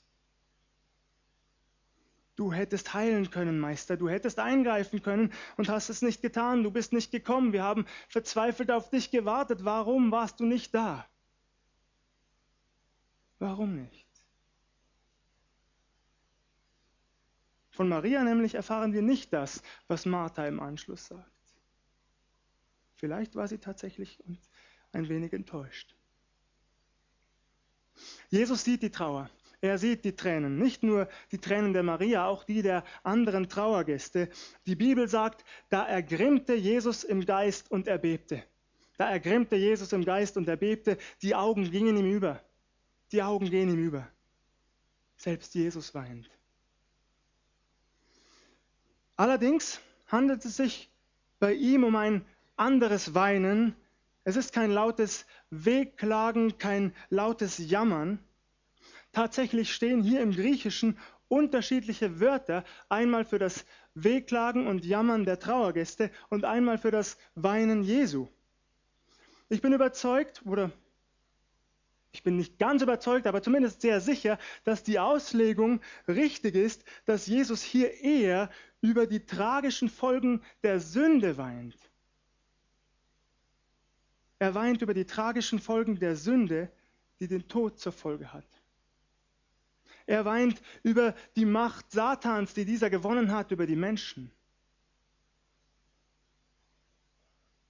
Du 2.36 2.52
hättest 2.52 2.94
heilen 2.94 3.30
können, 3.30 3.60
Meister, 3.60 3.96
du 3.96 4.08
hättest 4.08 4.40
eingreifen 4.40 5.02
können 5.02 5.32
und 5.56 5.68
hast 5.68 5.88
es 5.88 6.02
nicht 6.02 6.20
getan, 6.20 6.64
du 6.64 6.70
bist 6.72 6.92
nicht 6.92 7.12
gekommen, 7.12 7.52
wir 7.52 7.62
haben 7.62 7.86
verzweifelt 8.08 8.72
auf 8.72 8.90
dich 8.90 9.12
gewartet, 9.12 9.64
warum 9.64 10.10
warst 10.10 10.40
du 10.40 10.44
nicht 10.44 10.74
da? 10.74 11.08
Warum 13.38 13.76
nicht? 13.76 14.04
Von 17.70 17.88
Maria 17.88 18.22
nämlich 18.24 18.54
erfahren 18.54 18.92
wir 18.92 19.02
nicht 19.02 19.32
das, 19.32 19.62
was 19.88 20.06
Martha 20.06 20.46
im 20.46 20.60
Anschluss 20.60 21.06
sagt. 21.06 21.30
Vielleicht 22.94 23.34
war 23.34 23.48
sie 23.48 23.58
tatsächlich 23.58 24.22
ein 24.92 25.08
wenig 25.08 25.32
enttäuscht. 25.32 25.96
Jesus 28.28 28.64
sieht 28.64 28.82
die 28.82 28.90
Trauer. 28.90 29.30
Er 29.60 29.78
sieht 29.78 30.04
die 30.04 30.14
Tränen, 30.14 30.58
nicht 30.58 30.82
nur 30.82 31.08
die 31.32 31.38
Tränen 31.38 31.72
der 31.72 31.82
Maria, 31.82 32.26
auch 32.26 32.44
die 32.44 32.60
der 32.60 32.84
anderen 33.02 33.48
Trauergäste. 33.48 34.28
Die 34.66 34.76
Bibel 34.76 35.08
sagt, 35.08 35.42
da 35.70 35.86
ergrimmte 35.86 36.54
Jesus 36.54 37.02
im 37.02 37.24
Geist 37.24 37.70
und 37.70 37.88
erbebte. 37.88 38.44
Da 38.98 39.08
ergrimmte 39.08 39.56
Jesus 39.56 39.92
im 39.94 40.04
Geist 40.04 40.36
und 40.36 40.48
erbebte, 40.48 40.98
die 41.22 41.34
Augen 41.34 41.70
gingen 41.70 41.96
ihm 41.96 42.12
über. 42.12 42.42
Die 43.10 43.22
Augen 43.22 43.48
gehen 43.48 43.70
ihm 43.70 43.78
über. 43.78 44.06
Selbst 45.16 45.54
Jesus 45.54 45.94
weint. 45.94 46.28
Allerdings 49.16 49.80
handelt 50.08 50.44
es 50.44 50.56
sich 50.56 50.90
bei 51.38 51.54
ihm 51.54 51.84
um 51.84 51.96
ein 51.96 52.24
anderes 52.56 53.14
Weinen. 53.14 53.74
Es 54.24 54.36
ist 54.36 54.52
kein 54.52 54.70
lautes 54.70 55.26
Wehklagen, 55.50 56.58
kein 56.58 56.94
lautes 57.10 57.58
Jammern. 57.58 58.18
Tatsächlich 59.12 59.72
stehen 59.72 60.02
hier 60.02 60.22
im 60.22 60.32
Griechischen 60.32 60.98
unterschiedliche 61.28 62.20
Wörter, 62.20 62.64
einmal 62.88 63.24
für 63.24 63.38
das 63.38 63.64
Wehklagen 63.94 64.66
und 64.66 64.84
Jammern 64.84 65.24
der 65.24 65.38
Trauergäste 65.38 66.10
und 66.30 66.44
einmal 66.44 66.78
für 66.78 66.90
das 66.90 67.18
Weinen 67.34 67.82
Jesu. 67.82 68.28
Ich 69.48 69.60
bin 69.60 69.72
überzeugt, 69.72 70.42
oder 70.46 70.72
ich 72.12 72.22
bin 72.22 72.36
nicht 72.36 72.58
ganz 72.58 72.82
überzeugt, 72.82 73.26
aber 73.26 73.42
zumindest 73.42 73.82
sehr 73.82 74.00
sicher, 74.00 74.38
dass 74.64 74.82
die 74.82 74.98
Auslegung 74.98 75.80
richtig 76.08 76.54
ist, 76.54 76.84
dass 77.04 77.26
Jesus 77.26 77.62
hier 77.62 78.00
eher 78.00 78.50
über 78.80 79.06
die 79.06 79.26
tragischen 79.26 79.88
Folgen 79.88 80.42
der 80.62 80.80
Sünde 80.80 81.36
weint. 81.36 81.76
Er 84.44 84.54
weint 84.54 84.82
über 84.82 84.92
die 84.92 85.06
tragischen 85.06 85.58
Folgen 85.58 85.98
der 85.98 86.16
Sünde, 86.16 86.70
die 87.18 87.28
den 87.28 87.48
Tod 87.48 87.78
zur 87.78 87.92
Folge 87.92 88.34
hat. 88.34 88.44
Er 90.04 90.26
weint 90.26 90.60
über 90.82 91.14
die 91.34 91.46
Macht 91.46 91.90
Satans, 91.90 92.52
die 92.52 92.66
dieser 92.66 92.90
gewonnen 92.90 93.32
hat 93.32 93.52
über 93.52 93.64
die 93.64 93.74
Menschen. 93.74 94.30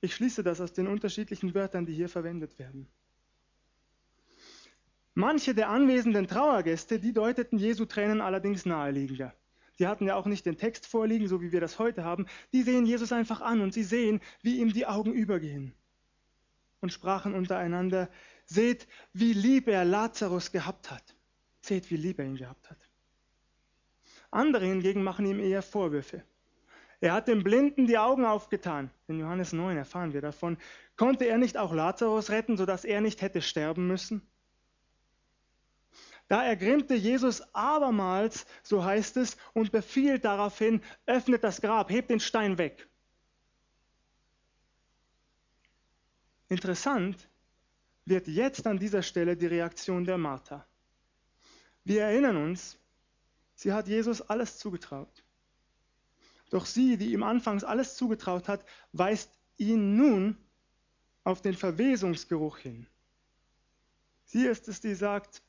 Ich 0.01 0.17
schließe 0.17 0.43
das 0.43 0.61
aus 0.61 0.73
den 0.73 0.89
unterschiedlichen 0.89 1.55
Wörtern, 1.55 1.87
die 1.87 1.95
hier 1.95 2.09
verwendet 2.09 2.59
werden. 2.59 2.89
Manche 5.15 5.55
der 5.55 5.69
anwesenden 5.69 6.27
Trauergäste, 6.27 6.99
die 6.99 7.13
deuteten 7.13 7.57
Jesu 7.57 7.85
Tränen 7.85 8.21
allerdings 8.21 8.67
naheliegender. 8.67 9.33
Die 9.79 9.87
hatten 9.87 10.07
ja 10.07 10.17
auch 10.17 10.27
nicht 10.27 10.45
den 10.45 10.59
Text 10.59 10.89
vorliegen, 10.89 11.29
so 11.29 11.41
wie 11.41 11.53
wir 11.53 11.61
das 11.61 11.79
heute 11.79 12.03
haben. 12.03 12.27
Die 12.53 12.65
sehen 12.65 12.85
Jesus 12.85 13.13
einfach 13.13 13.43
an 13.43 13.61
und 13.61 13.73
sie 13.73 13.85
sehen, 13.85 14.21
wie 14.43 14.59
ihm 14.59 14.73
die 14.73 14.87
Augen 14.87 15.13
übergehen. 15.13 15.73
Und 16.85 16.93
sprachen 16.93 17.35
untereinander, 17.35 18.11
seht, 18.45 18.87
wie 19.15 19.33
lieb 19.33 19.69
er 19.69 19.87
Lazarus 19.87 20.53
gehabt 20.53 20.91
hat. 20.91 21.17
Seht, 21.63 21.91
wie 21.91 21.97
lieb 21.97 22.19
er 22.19 22.27
ihn 22.27 22.37
gehabt 22.37 22.69
hat. 22.69 22.77
Andere 24.31 24.67
hingegen 24.67 25.03
machen 25.03 25.25
ihm 25.25 25.41
eher 25.41 25.63
Vorwürfe. 25.63 26.25
Er 27.01 27.15
hat 27.15 27.27
dem 27.27 27.43
Blinden 27.43 27.87
die 27.87 27.97
Augen 27.97 28.27
aufgetan. 28.27 28.91
In 29.09 29.19
Johannes 29.19 29.55
9 29.55 29.79
erfahren 29.79 30.13
wir 30.13 30.21
davon. 30.21 30.59
Konnte 30.99 31.25
er 31.25 31.39
nicht 31.39 31.57
auch 31.57 31.73
Lazarus 31.73 32.29
retten, 32.29 32.59
sodass 32.59 32.85
er 32.85 33.01
nicht 33.01 33.23
hätte 33.23 33.41
sterben 33.41 33.87
müssen? 33.87 34.21
Da 36.29 36.45
ergrimmte 36.45 36.97
Jesus 36.97 37.41
abermals, 37.55 38.45
so 38.63 38.85
heißt 38.85 39.17
es, 39.17 39.39
und 39.55 39.73
befiehlt 39.73 40.27
daraufhin, 40.27 40.83
öffnet 41.07 41.45
das 41.45 41.63
Grab, 41.63 41.91
hebt 41.91 42.11
den 42.11 42.21
Stein 42.21 42.59
weg. 42.59 42.91
Interessant 46.55 47.29
wird 48.05 48.29
jetzt 48.29 48.65
an 48.69 48.79
dieser 48.79 49.03
Stelle 49.03 49.37
die 49.37 49.49
Reaktion 49.49 50.05
der 50.05 50.19
Martha. 50.19 50.65
Wir 51.83 52.03
erinnern 52.03 52.37
uns, 52.37 52.79
sie 53.57 53.73
hat 53.73 53.89
Jesus 53.89 54.23
alles 54.23 54.57
zugetraut. 54.59 55.25
Doch 56.51 56.65
sie, 56.65 56.97
die 56.97 57.13
ihm 57.13 57.25
anfangs 57.25 57.65
alles 57.65 57.97
zugetraut 57.97 58.47
hat, 58.47 58.65
weist 58.93 59.33
ihn 59.57 59.97
nun 59.97 60.37
auf 61.25 61.43
den 61.43 61.55
Verwesungsgeruch 61.55 62.59
hin. 62.59 62.87
Sie 64.25 64.47
ist 64.47 64.69
es, 64.69 64.81
die 64.81 64.95
sagt, 64.95 65.43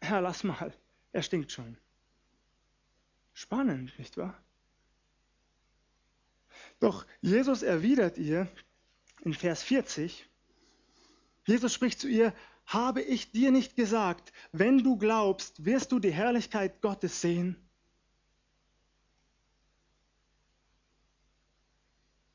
Herr, 0.00 0.22
lass 0.22 0.44
mal, 0.44 0.72
er 1.12 1.22
stinkt 1.22 1.52
schon. 1.52 1.76
Spannend, 3.34 3.98
nicht 3.98 4.16
wahr? 4.16 4.42
Doch 6.80 7.04
Jesus 7.20 7.62
erwidert 7.62 8.16
ihr 8.16 8.48
in 9.22 9.34
Vers 9.34 9.62
40, 9.62 10.28
Jesus 11.46 11.72
spricht 11.72 12.00
zu 12.00 12.08
ihr, 12.08 12.34
habe 12.66 13.02
ich 13.02 13.32
dir 13.32 13.50
nicht 13.50 13.74
gesagt, 13.76 14.32
wenn 14.52 14.78
du 14.78 14.96
glaubst, 14.96 15.64
wirst 15.64 15.92
du 15.92 15.98
die 15.98 16.12
Herrlichkeit 16.12 16.80
Gottes 16.80 17.20
sehen? 17.20 17.56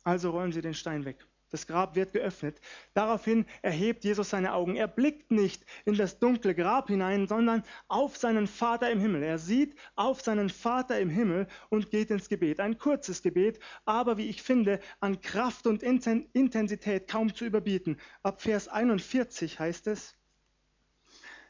Also 0.04 0.32
rollen 0.32 0.52
sie 0.52 0.62
den 0.62 0.74
Stein 0.74 1.06
weg. 1.06 1.26
Das 1.50 1.66
Grab 1.66 1.96
wird 1.96 2.12
geöffnet. 2.12 2.60
Daraufhin 2.94 3.46
erhebt 3.62 4.04
Jesus 4.04 4.32
seine 4.32 4.54
Augen. 4.54 4.76
Er 4.76 4.88
blickt 4.88 5.32
nicht 5.32 5.66
in 5.86 5.96
das 5.96 6.20
dunkle 6.20 6.54
Grab 6.54 6.90
hinein, 6.90 7.26
sondern 7.28 7.64
auf 7.88 8.18
seinen 8.18 8.48
Vater 8.48 8.92
im 8.92 9.00
Himmel. 9.00 9.24
Er 9.24 9.38
sieht 9.38 9.76
auf 9.96 10.22
seinen 10.22 10.50
Vater 10.50 11.00
im 11.00 11.10
Himmel 11.10 11.48
und 11.70 11.90
geht 11.90 12.12
ins 12.12 12.28
Gebet. 12.28 12.60
Ein 12.60 12.78
kurzes 12.78 13.22
Gebet, 13.22 13.60
aber 13.86 14.18
wie 14.18 14.28
ich 14.28 14.42
finde, 14.42 14.82
an 15.00 15.22
Kraft 15.22 15.68
und 15.68 15.84
Intensität 15.84 17.08
kaum 17.08 17.34
zu 17.34 17.46
überbieten. 17.46 17.98
Ab 18.24 18.42
Vers 18.42 18.68
41 18.68 19.60
heißt 19.60 19.88
es, 19.88 20.16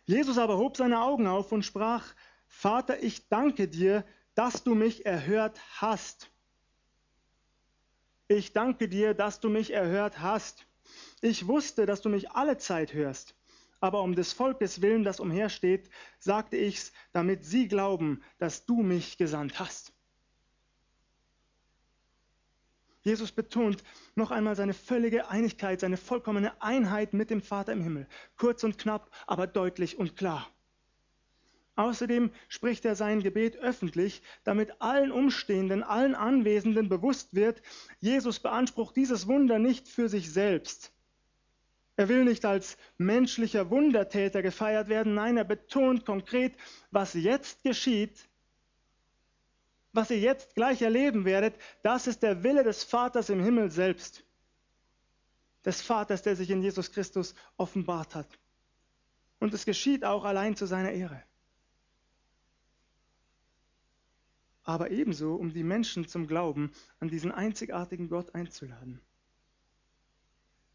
Jesus 0.06 0.38
aber 0.38 0.58
hob 0.58 0.78
seine 0.78 1.02
Augen 1.02 1.26
auf 1.28 1.52
und 1.52 1.66
sprach, 1.66 2.14
Vater, 2.48 3.02
ich 3.02 3.28
danke 3.30 3.68
dir, 3.68 4.06
dass 4.36 4.64
du 4.64 4.76
mich 4.76 5.06
erhört 5.06 5.60
hast 5.82 6.32
ich 8.28 8.54
danke 8.54 8.90
dir, 8.90 9.14
dass 9.14 9.40
du 9.40 9.50
mich 9.50 9.72
erhört 9.72 10.20
hast. 10.20 10.66
Ich 11.22 11.48
wusste, 11.48 11.86
dass 11.86 12.02
du 12.02 12.10
mich 12.10 12.32
alle 12.32 12.58
Zeit 12.58 12.94
hörst. 12.94 13.36
Aber 13.80 14.02
um 14.02 14.16
des 14.16 14.34
Volkes 14.34 14.82
willen, 14.82 15.04
das 15.04 15.20
umhersteht, 15.20 15.90
sagte 16.20 16.58
ich's, 16.58 16.92
damit 17.14 17.46
sie 17.46 17.68
glauben, 17.68 18.24
dass 18.40 18.66
du 18.66 18.82
mich 18.82 19.18
gesandt 19.18 19.60
hast. 19.60 19.94
Jesus 23.04 23.32
betont 23.32 23.84
noch 24.16 24.32
einmal 24.32 24.56
seine 24.56 24.74
völlige 24.74 25.30
Einigkeit, 25.30 25.80
seine 25.80 25.96
vollkommene 25.96 26.62
Einheit 26.62 27.14
mit 27.14 27.30
dem 27.30 27.42
Vater 27.42 27.72
im 27.72 27.82
Himmel. 27.82 28.08
Kurz 28.36 28.64
und 28.64 28.78
knapp, 28.78 29.10
aber 29.28 29.48
deutlich 29.48 29.98
und 29.98 30.18
klar. 30.18 30.52
Außerdem 31.78 32.32
spricht 32.50 32.86
er 32.86 32.96
sein 32.96 33.22
Gebet 33.22 33.56
öffentlich, 33.58 34.24
damit 34.44 34.82
allen 34.82 35.12
Umstehenden, 35.12 35.84
allen 35.84 36.16
Anwesenden 36.16 36.90
bewusst 36.90 37.36
wird, 37.36 37.62
Jesus 38.00 38.40
beansprucht 38.40 38.96
dieses 38.96 39.28
Wunder 39.28 39.60
nicht 39.60 39.88
für 39.88 40.10
sich 40.10 40.34
selbst. 40.34 40.92
Er 41.96 42.10
will 42.10 42.26
nicht 42.26 42.46
als 42.46 42.78
menschlicher 42.98 43.70
Wundertäter 43.70 44.42
gefeiert 44.42 44.90
werden, 44.90 45.14
nein, 45.14 45.38
er 45.38 45.44
betont 45.44 46.04
konkret, 46.04 46.56
was 46.90 47.14
jetzt 47.14 47.62
geschieht, 47.64 48.28
was 49.94 50.10
ihr 50.10 50.20
jetzt 50.20 50.56
gleich 50.56 50.82
erleben 50.82 51.26
werdet, 51.26 51.54
das 51.84 52.08
ist 52.08 52.24
der 52.24 52.42
Wille 52.42 52.64
des 52.64 52.84
Vaters 52.84 53.30
im 53.30 53.44
Himmel 53.44 53.70
selbst, 53.70 54.24
des 55.64 55.84
Vaters, 55.84 56.24
der 56.24 56.36
sich 56.36 56.50
in 56.50 56.64
Jesus 56.64 56.92
Christus 56.92 57.36
offenbart 57.56 58.16
hat. 58.16 58.28
Und 59.40 59.54
es 59.54 59.64
geschieht 59.64 60.04
auch 60.04 60.26
allein 60.26 60.56
zu 60.56 60.66
seiner 60.66 60.92
Ehre. 60.92 61.22
Aber 64.68 64.92
ebenso 64.92 65.34
um 65.36 65.54
die 65.54 65.64
Menschen 65.64 66.10
zum 66.10 66.28
Glauben 66.28 66.72
an 67.00 67.08
diesen 67.08 67.32
einzigartigen 67.32 68.10
Gott 68.10 68.36
einzuladen. 68.36 69.00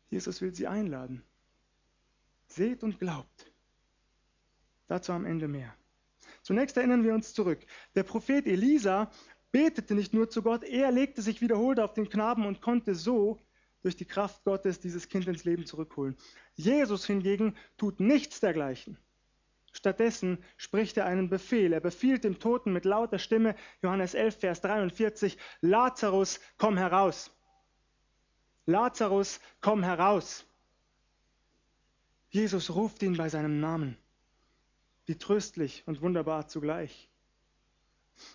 Jesus 0.08 0.40
will 0.40 0.54
sie 0.54 0.66
einladen. 0.66 1.22
Seht 2.46 2.82
und 2.82 2.98
glaubt. 2.98 3.52
Dazu 4.88 5.12
am 5.12 5.26
Ende 5.26 5.46
mehr. 5.46 5.74
Zunächst 6.42 6.76
erinnern 6.78 7.04
wir 7.04 7.12
uns 7.12 7.34
zurück. 7.34 7.60
Der 7.94 8.02
Prophet 8.02 8.46
Elisa 8.46 9.10
betete 9.52 9.94
nicht 9.94 10.14
nur 10.14 10.30
zu 10.30 10.42
Gott, 10.42 10.64
er 10.64 10.90
legte 10.90 11.20
sich 11.20 11.42
wiederholt 11.42 11.78
auf 11.78 11.92
den 11.92 12.08
Knaben 12.08 12.46
und 12.46 12.62
konnte 12.62 12.94
so 12.94 13.38
durch 13.82 13.96
die 13.96 14.06
Kraft 14.06 14.42
Gottes 14.44 14.80
dieses 14.80 15.10
Kind 15.10 15.28
ins 15.28 15.44
Leben 15.44 15.66
zurückholen. 15.66 16.16
Jesus 16.54 17.06
hingegen 17.06 17.56
tut 17.76 18.00
nichts 18.00 18.40
dergleichen. 18.40 18.96
Stattdessen 19.72 20.42
spricht 20.56 20.96
er 20.98 21.06
einen 21.06 21.28
Befehl. 21.28 21.72
Er 21.72 21.80
befiehlt 21.80 22.24
dem 22.24 22.38
Toten 22.38 22.72
mit 22.72 22.84
lauter 22.84 23.18
Stimme, 23.18 23.54
Johannes 23.82 24.14
11, 24.14 24.38
Vers 24.38 24.60
43, 24.60 25.38
Lazarus, 25.60 26.40
komm 26.58 26.76
heraus. 26.76 27.30
Lazarus, 28.66 29.40
komm 29.60 29.82
heraus. 29.82 30.44
Jesus 32.28 32.74
ruft 32.74 33.02
ihn 33.02 33.16
bei 33.16 33.28
seinem 33.28 33.60
Namen. 33.60 33.96
Wie 35.06 35.18
tröstlich 35.18 35.82
und 35.86 36.00
wunderbar 36.00 36.48
zugleich. 36.48 37.08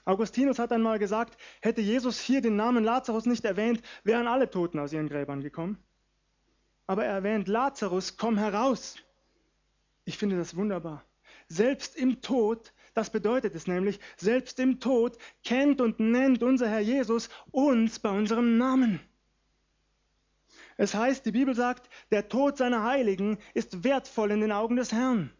Augustinus 0.05 0.59
hat 0.59 0.71
einmal 0.71 0.99
gesagt, 0.99 1.39
hätte 1.61 1.81
Jesus 1.81 2.19
hier 2.19 2.41
den 2.41 2.55
Namen 2.55 2.83
Lazarus 2.83 3.25
nicht 3.25 3.45
erwähnt, 3.45 3.81
wären 4.03 4.27
alle 4.27 4.49
Toten 4.49 4.79
aus 4.79 4.91
ihren 4.91 5.07
Gräbern 5.07 5.41
gekommen. 5.41 5.77
Aber 6.87 7.05
er 7.05 7.13
erwähnt 7.13 7.47
Lazarus, 7.47 8.17
komm 8.17 8.37
heraus. 8.37 8.97
Ich 10.03 10.17
finde 10.17 10.37
das 10.37 10.55
wunderbar. 10.55 11.06
Selbst 11.49 11.95
im 11.95 12.21
Tod, 12.21 12.73
das 12.93 13.09
bedeutet 13.09 13.55
es 13.55 13.67
nämlich, 13.67 13.99
selbst 14.17 14.59
im 14.59 14.79
Tod 14.79 15.17
kennt 15.43 15.81
und 15.81 15.99
nennt 15.99 16.43
unser 16.43 16.69
Herr 16.69 16.79
Jesus 16.79 17.29
uns 17.51 17.99
bei 17.99 18.09
unserem 18.09 18.57
Namen. 18.57 18.99
Es 20.77 20.93
heißt, 20.93 21.25
die 21.25 21.31
Bibel 21.31 21.55
sagt, 21.55 21.89
der 22.11 22.29
Tod 22.29 22.57
seiner 22.57 22.83
Heiligen 22.83 23.37
ist 23.53 23.83
wertvoll 23.83 24.31
in 24.31 24.41
den 24.41 24.51
Augen 24.51 24.75
des 24.75 24.91
Herrn. 24.91 25.31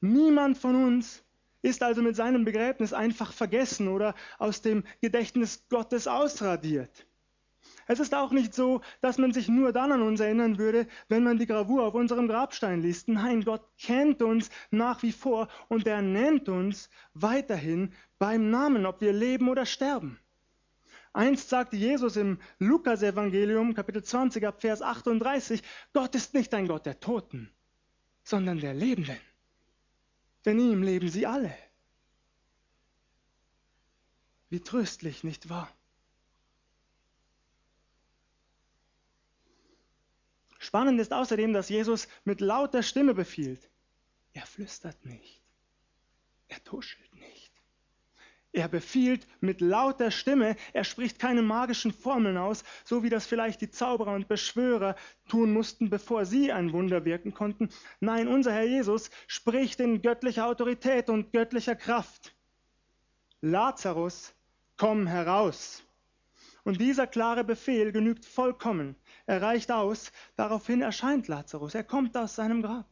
Niemand 0.00 0.58
von 0.58 0.84
uns 0.84 1.22
ist 1.62 1.82
also 1.82 2.02
mit 2.02 2.16
seinem 2.16 2.44
Begräbnis 2.44 2.92
einfach 2.92 3.32
vergessen 3.32 3.88
oder 3.88 4.14
aus 4.38 4.62
dem 4.62 4.84
Gedächtnis 5.00 5.64
Gottes 5.68 6.06
ausradiert. 6.06 7.07
Es 7.90 8.00
ist 8.00 8.14
auch 8.14 8.32
nicht 8.32 8.54
so, 8.54 8.82
dass 9.00 9.16
man 9.16 9.32
sich 9.32 9.48
nur 9.48 9.72
dann 9.72 9.92
an 9.92 10.02
uns 10.02 10.20
erinnern 10.20 10.58
würde, 10.58 10.86
wenn 11.08 11.24
man 11.24 11.38
die 11.38 11.46
Gravur 11.46 11.84
auf 11.84 11.94
unserem 11.94 12.28
Grabstein 12.28 12.82
liest. 12.82 13.08
Nein, 13.08 13.42
Gott 13.42 13.62
kennt 13.78 14.20
uns 14.20 14.50
nach 14.70 15.02
wie 15.02 15.10
vor 15.10 15.48
und 15.68 15.86
er 15.86 16.02
nennt 16.02 16.50
uns 16.50 16.90
weiterhin 17.14 17.94
beim 18.18 18.50
Namen, 18.50 18.84
ob 18.84 19.00
wir 19.00 19.14
leben 19.14 19.48
oder 19.48 19.64
sterben. 19.64 20.20
Einst 21.14 21.48
sagte 21.48 21.76
Jesus 21.76 22.16
im 22.16 22.38
Lukasevangelium, 22.58 23.72
Kapitel 23.72 24.04
20, 24.04 24.46
ab 24.46 24.60
Vers 24.60 24.82
38, 24.82 25.62
Gott 25.94 26.14
ist 26.14 26.34
nicht 26.34 26.52
ein 26.52 26.68
Gott 26.68 26.84
der 26.84 27.00
Toten, 27.00 27.50
sondern 28.22 28.60
der 28.60 28.74
Lebenden. 28.74 29.18
Denn 30.44 30.58
ihm 30.58 30.82
leben 30.82 31.08
sie 31.08 31.26
alle. 31.26 31.54
Wie 34.50 34.60
tröstlich, 34.60 35.24
nicht 35.24 35.48
wahr? 35.48 35.70
Spannend 40.68 41.00
ist 41.00 41.14
außerdem, 41.14 41.54
dass 41.54 41.70
Jesus 41.70 42.08
mit 42.26 42.42
lauter 42.42 42.82
Stimme 42.82 43.14
befiehlt. 43.14 43.70
Er 44.34 44.44
flüstert 44.44 45.02
nicht. 45.06 45.40
Er 46.46 46.62
tuschelt 46.62 47.14
nicht. 47.14 47.50
Er 48.52 48.68
befiehlt 48.68 49.26
mit 49.40 49.62
lauter 49.62 50.10
Stimme, 50.10 50.56
er 50.74 50.84
spricht 50.84 51.18
keine 51.18 51.40
magischen 51.40 51.90
Formeln 51.90 52.36
aus, 52.36 52.64
so 52.84 53.02
wie 53.02 53.08
das 53.08 53.24
vielleicht 53.24 53.62
die 53.62 53.70
Zauberer 53.70 54.12
und 54.12 54.28
Beschwörer 54.28 54.94
tun 55.26 55.54
mussten, 55.54 55.88
bevor 55.88 56.26
sie 56.26 56.52
ein 56.52 56.74
Wunder 56.74 57.06
wirken 57.06 57.32
konnten. 57.32 57.70
Nein, 58.00 58.28
unser 58.28 58.52
Herr 58.52 58.66
Jesus 58.66 59.08
spricht 59.26 59.80
in 59.80 60.02
göttlicher 60.02 60.46
Autorität 60.46 61.08
und 61.08 61.32
göttlicher 61.32 61.76
Kraft. 61.76 62.34
Lazarus, 63.40 64.34
komm 64.76 65.06
heraus. 65.06 65.82
Und 66.68 66.82
dieser 66.82 67.06
klare 67.06 67.44
Befehl 67.44 67.92
genügt 67.92 68.26
vollkommen. 68.26 68.94
Er 69.24 69.40
reicht 69.40 69.72
aus. 69.72 70.12
Daraufhin 70.36 70.82
erscheint 70.82 71.26
Lazarus. 71.26 71.74
Er 71.74 71.82
kommt 71.82 72.14
aus 72.14 72.34
seinem 72.34 72.60
Grab. 72.60 72.86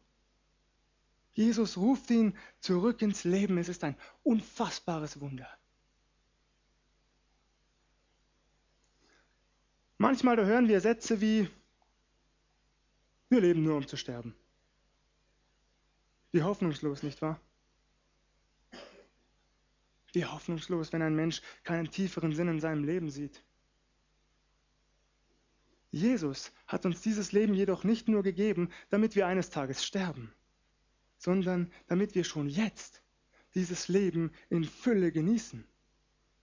Jesus 1.35 1.77
ruft 1.77 2.11
ihn 2.11 2.35
zurück 2.61 3.03
ins 3.03 3.25
Leben. 3.25 3.59
Es 3.59 3.69
ist 3.69 3.85
ein 3.85 3.95
unfassbares 4.23 5.21
Wunder. 5.21 5.47
Manchmal 9.99 10.43
hören 10.43 10.69
wir 10.69 10.81
Sätze 10.81 11.21
wie, 11.21 11.47
wir 13.29 13.43
leben 13.43 13.63
nur, 13.63 13.77
um 13.77 13.87
zu 13.87 13.99
sterben. 13.99 14.35
Wie 16.33 16.43
hoffnungslos, 16.43 17.03
nicht 17.03 17.21
wahr? 17.21 17.39
Wie 20.15 20.25
hoffnungslos, 20.25 20.95
wenn 20.95 21.03
ein 21.03 21.15
Mensch 21.15 21.43
keinen 21.63 21.91
tieferen 21.91 22.35
Sinn 22.35 22.49
in 22.49 22.61
seinem 22.61 22.83
Leben 22.83 23.11
sieht. 23.11 23.43
Jesus 25.97 26.53
hat 26.67 26.85
uns 26.85 27.01
dieses 27.01 27.33
Leben 27.33 27.55
jedoch 27.55 27.83
nicht 27.83 28.07
nur 28.07 28.23
gegeben, 28.23 28.69
damit 28.91 29.17
wir 29.17 29.27
eines 29.27 29.49
Tages 29.49 29.83
sterben, 29.83 30.31
sondern 31.17 31.73
damit 31.89 32.15
wir 32.15 32.23
schon 32.23 32.49
jetzt 32.49 33.03
dieses 33.55 33.89
Leben 33.89 34.31
in 34.51 34.65
Fülle 34.65 35.11
genießen. 35.11 35.65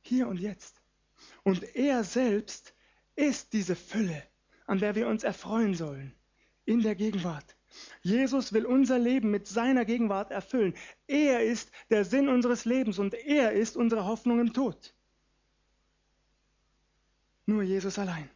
Hier 0.02 0.28
und 0.28 0.40
jetzt. 0.40 0.82
Und 1.44 1.76
er 1.76 2.04
selbst 2.04 2.74
ist 3.16 3.54
diese 3.54 3.76
Fülle, 3.76 4.24
an 4.66 4.80
der 4.80 4.96
wir 4.96 5.08
uns 5.08 5.24
erfreuen 5.24 5.76
sollen, 5.76 6.14
in 6.66 6.82
der 6.82 6.96
Gegenwart. 6.96 7.56
Jesus 8.02 8.54
will 8.54 8.66
unser 8.66 8.98
Leben 8.98 9.30
mit 9.30 9.48
seiner 9.48 9.86
Gegenwart 9.86 10.32
erfüllen. 10.32 10.74
Er 11.08 11.44
ist 11.44 11.72
der 11.92 12.06
Sinn 12.06 12.28
unseres 12.28 12.66
Lebens 12.66 12.98
und 12.98 13.14
er 13.14 13.54
ist 13.54 13.78
unsere 13.78 14.06
Hoffnung 14.06 14.40
im 14.40 14.52
Tod. 14.52 14.96
Nur 17.46 17.62
Jesus 17.62 18.00
allein. 18.00 18.30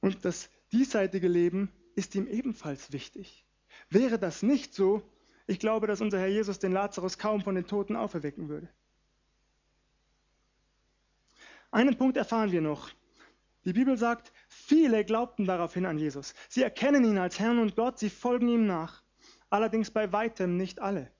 Und 0.00 0.24
das 0.24 0.50
diesseitige 0.72 1.28
Leben 1.28 1.72
ist 1.94 2.14
ihm 2.14 2.26
ebenfalls 2.26 2.92
wichtig. 2.92 3.44
Wäre 3.90 4.18
das 4.18 4.42
nicht 4.42 4.74
so, 4.74 5.02
ich 5.46 5.58
glaube, 5.58 5.86
dass 5.86 6.00
unser 6.00 6.18
Herr 6.18 6.28
Jesus 6.28 6.58
den 6.58 6.72
Lazarus 6.72 7.18
kaum 7.18 7.42
von 7.42 7.54
den 7.54 7.66
Toten 7.66 7.96
auferwecken 7.96 8.48
würde. 8.48 8.68
Einen 11.70 11.96
Punkt 11.96 12.16
erfahren 12.16 12.52
wir 12.52 12.60
noch. 12.60 12.90
Die 13.64 13.72
Bibel 13.72 13.98
sagt, 13.98 14.32
viele 14.48 15.04
glaubten 15.04 15.44
daraufhin 15.44 15.84
an 15.84 15.98
Jesus. 15.98 16.34
Sie 16.48 16.62
erkennen 16.62 17.04
ihn 17.04 17.18
als 17.18 17.38
Herrn 17.38 17.58
und 17.58 17.76
Gott, 17.76 17.98
sie 17.98 18.08
folgen 18.08 18.48
ihm 18.48 18.66
nach. 18.66 19.02
Allerdings 19.50 19.90
bei 19.90 20.12
weitem 20.12 20.56
nicht 20.56 20.80
alle. 20.80 21.10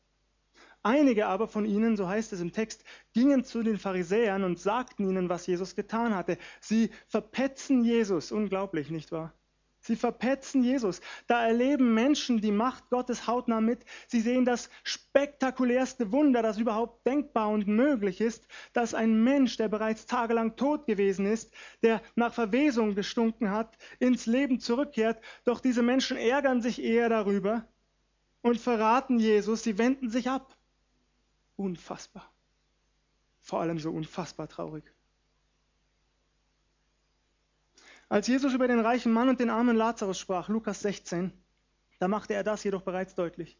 Einige 0.88 1.26
aber 1.26 1.48
von 1.48 1.66
ihnen, 1.66 1.98
so 1.98 2.08
heißt 2.08 2.32
es 2.32 2.40
im 2.40 2.50
Text, 2.50 2.82
gingen 3.12 3.44
zu 3.44 3.62
den 3.62 3.76
Pharisäern 3.76 4.42
und 4.42 4.58
sagten 4.58 5.06
ihnen, 5.06 5.28
was 5.28 5.46
Jesus 5.46 5.76
getan 5.76 6.14
hatte. 6.14 6.38
Sie 6.62 6.88
verpetzen 7.08 7.84
Jesus. 7.84 8.32
Unglaublich, 8.32 8.88
nicht 8.88 9.12
wahr? 9.12 9.34
Sie 9.80 9.96
verpetzen 9.96 10.62
Jesus. 10.62 11.02
Da 11.26 11.46
erleben 11.46 11.92
Menschen 11.92 12.40
die 12.40 12.52
Macht 12.52 12.88
Gottes 12.88 13.26
hautnah 13.26 13.60
mit. 13.60 13.84
Sie 14.06 14.22
sehen 14.22 14.46
das 14.46 14.70
spektakulärste 14.82 16.10
Wunder, 16.10 16.40
das 16.40 16.56
überhaupt 16.56 17.06
denkbar 17.06 17.50
und 17.50 17.66
möglich 17.66 18.22
ist, 18.22 18.48
dass 18.72 18.94
ein 18.94 19.22
Mensch, 19.22 19.58
der 19.58 19.68
bereits 19.68 20.06
tagelang 20.06 20.56
tot 20.56 20.86
gewesen 20.86 21.26
ist, 21.26 21.52
der 21.82 22.00
nach 22.14 22.32
Verwesung 22.32 22.94
gestunken 22.94 23.50
hat, 23.50 23.76
ins 23.98 24.24
Leben 24.24 24.58
zurückkehrt. 24.58 25.22
Doch 25.44 25.60
diese 25.60 25.82
Menschen 25.82 26.16
ärgern 26.16 26.62
sich 26.62 26.82
eher 26.82 27.10
darüber 27.10 27.68
und 28.40 28.58
verraten 28.58 29.18
Jesus. 29.18 29.62
Sie 29.62 29.76
wenden 29.76 30.08
sich 30.08 30.30
ab. 30.30 30.57
Unfassbar. 31.58 32.30
Vor 33.40 33.60
allem 33.60 33.80
so 33.80 33.90
unfassbar 33.90 34.48
traurig. 34.48 34.84
Als 38.08 38.28
Jesus 38.28 38.54
über 38.54 38.68
den 38.68 38.78
reichen 38.78 39.12
Mann 39.12 39.28
und 39.28 39.40
den 39.40 39.50
armen 39.50 39.76
Lazarus 39.76 40.20
sprach, 40.20 40.48
Lukas 40.48 40.80
16, 40.82 41.32
da 41.98 42.06
machte 42.06 42.34
er 42.34 42.44
das 42.44 42.62
jedoch 42.62 42.82
bereits 42.82 43.16
deutlich. 43.16 43.58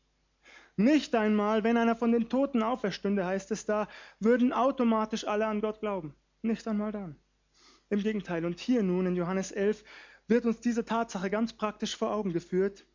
Nicht 0.77 1.17
einmal, 1.17 1.65
wenn 1.65 1.77
einer 1.77 1.97
von 1.97 2.13
den 2.13 2.29
Toten 2.29 2.63
auferstünde, 2.63 3.27
heißt 3.27 3.51
es 3.51 3.67
da, 3.67 3.89
würden 4.21 4.53
automatisch 4.53 5.27
alle 5.27 5.47
an 5.47 5.61
Gott 5.61 5.81
glauben. 5.81 6.15
Nicht 6.41 6.69
einmal 6.69 6.93
dann. 6.93 7.17
Im 7.91 7.99
Gegenteil. 7.99 8.45
Und 8.45 8.61
hier 8.61 8.85
nun 8.85 9.07
in 9.07 9.17
Johannes 9.17 9.51
11 9.51 9.83
wird 10.29 10.47
uns 10.47 10.61
diese 10.61 10.85
Tatsache 10.85 11.31
ganz 11.31 11.53
praktisch 11.53 11.97
vor 11.97 12.13
Augen 12.13 12.33
geführt. 12.33 12.87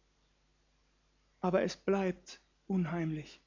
Aber 1.41 1.63
es 1.63 1.75
bleibt 1.75 2.39
unheimlich. 2.67 3.42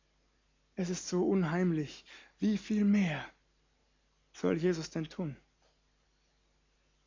Es 0.77 0.91
ist 0.91 1.09
so 1.09 1.25
unheimlich. 1.25 2.05
Wie 2.39 2.59
viel 2.59 2.85
mehr 2.85 3.25
soll 4.33 4.59
Jesus 4.59 4.91
denn 4.91 5.09
tun? 5.09 5.37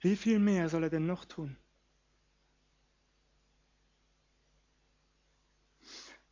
Wie 0.01 0.15
viel 0.15 0.39
mehr 0.39 0.69
soll 0.69 0.83
er 0.83 0.89
denn 0.89 1.05
noch 1.05 1.25
tun? 1.25 1.55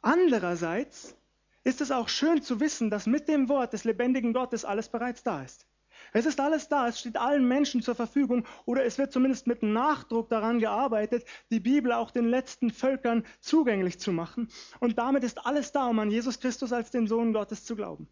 Andererseits 0.02 1.16
ist 1.64 1.82
es 1.82 1.92
auch 1.92 2.10
schön 2.10 2.42
zu 2.42 2.60
wissen, 2.60 2.90
dass 2.90 3.06
mit 3.06 3.28
dem 3.28 3.50
Wort 3.50 3.74
des 3.74 3.84
lebendigen 3.84 4.34
Gottes 4.34 4.66
alles 4.66 4.90
bereits 4.90 5.22
da 5.22 5.44
ist. 5.44 5.68
Es 6.14 6.26
ist 6.26 6.40
alles 6.40 6.70
da, 6.70 6.88
es 6.88 7.00
steht 7.00 7.18
allen 7.18 7.48
Menschen 7.48 7.82
zur 7.82 7.96
Verfügung 7.96 8.46
oder 8.66 8.86
es 8.86 8.98
wird 8.98 9.12
zumindest 9.12 9.48
mit 9.48 9.64
Nachdruck 9.64 10.30
daran 10.30 10.60
gearbeitet, 10.60 11.26
die 11.52 11.60
Bibel 11.60 11.92
auch 11.92 12.12
den 12.12 12.26
letzten 12.26 12.72
Völkern 12.72 13.24
zugänglich 13.40 14.00
zu 14.00 14.12
machen. 14.12 14.50
Und 14.80 14.98
damit 14.98 15.24
ist 15.24 15.46
alles 15.46 15.72
da, 15.72 15.88
um 15.88 16.00
an 16.00 16.12
Jesus 16.12 16.40
Christus 16.40 16.74
als 16.74 16.92
den 16.92 17.08
Sohn 17.08 17.34
Gottes 17.34 17.66
zu 17.66 17.76
glauben. 17.76 18.08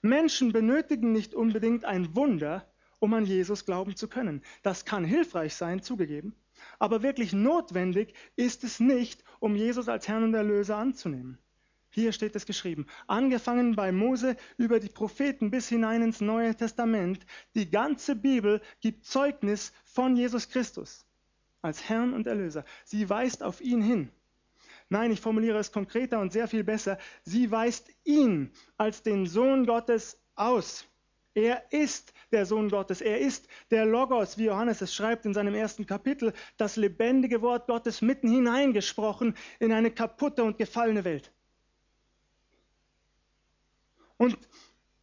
Menschen 0.00 0.52
benötigen 0.52 1.12
nicht 1.12 1.34
unbedingt 1.34 1.84
ein 1.84 2.14
Wunder, 2.14 2.70
um 3.00 3.14
an 3.14 3.24
Jesus 3.24 3.64
glauben 3.64 3.96
zu 3.96 4.08
können. 4.08 4.42
Das 4.62 4.84
kann 4.84 5.04
hilfreich 5.04 5.54
sein, 5.54 5.82
zugegeben, 5.82 6.34
aber 6.78 7.02
wirklich 7.02 7.32
notwendig 7.32 8.14
ist 8.36 8.64
es 8.64 8.80
nicht, 8.80 9.24
um 9.40 9.56
Jesus 9.56 9.88
als 9.88 10.08
Herrn 10.08 10.24
und 10.24 10.34
Erlöser 10.34 10.76
anzunehmen. 10.76 11.38
Hier 11.90 12.12
steht 12.12 12.36
es 12.36 12.46
geschrieben, 12.46 12.86
angefangen 13.06 13.74
bei 13.74 13.92
Mose 13.92 14.36
über 14.56 14.78
die 14.78 14.90
Propheten 14.90 15.50
bis 15.50 15.68
hinein 15.68 16.02
ins 16.02 16.20
Neue 16.20 16.54
Testament, 16.54 17.24
die 17.54 17.70
ganze 17.70 18.14
Bibel 18.14 18.60
gibt 18.80 19.06
Zeugnis 19.06 19.72
von 19.84 20.16
Jesus 20.16 20.48
Christus 20.48 21.06
als 21.62 21.88
Herrn 21.88 22.12
und 22.12 22.26
Erlöser. 22.26 22.64
Sie 22.84 23.08
weist 23.08 23.42
auf 23.42 23.60
ihn 23.60 23.82
hin. 23.82 24.10
Nein, 24.90 25.10
ich 25.10 25.20
formuliere 25.20 25.58
es 25.58 25.72
konkreter 25.72 26.20
und 26.20 26.32
sehr 26.32 26.48
viel 26.48 26.64
besser. 26.64 26.98
Sie 27.22 27.50
weist 27.50 27.90
ihn 28.04 28.52
als 28.76 29.02
den 29.02 29.26
Sohn 29.26 29.66
Gottes 29.66 30.20
aus. 30.34 30.86
Er 31.34 31.72
ist 31.72 32.12
der 32.32 32.46
Sohn 32.46 32.68
Gottes. 32.68 33.00
Er 33.00 33.18
ist 33.18 33.48
der 33.70 33.84
Logos, 33.84 34.38
wie 34.38 34.46
Johannes 34.46 34.80
es 34.80 34.94
schreibt 34.94 35.26
in 35.26 35.34
seinem 35.34 35.54
ersten 35.54 35.86
Kapitel, 35.86 36.32
das 36.56 36.76
lebendige 36.76 37.42
Wort 37.42 37.66
Gottes 37.66 38.02
mitten 38.02 38.28
hineingesprochen 38.28 39.36
in 39.58 39.72
eine 39.72 39.90
kaputte 39.90 40.42
und 40.42 40.58
gefallene 40.58 41.04
Welt. 41.04 41.30
Und 44.18 44.36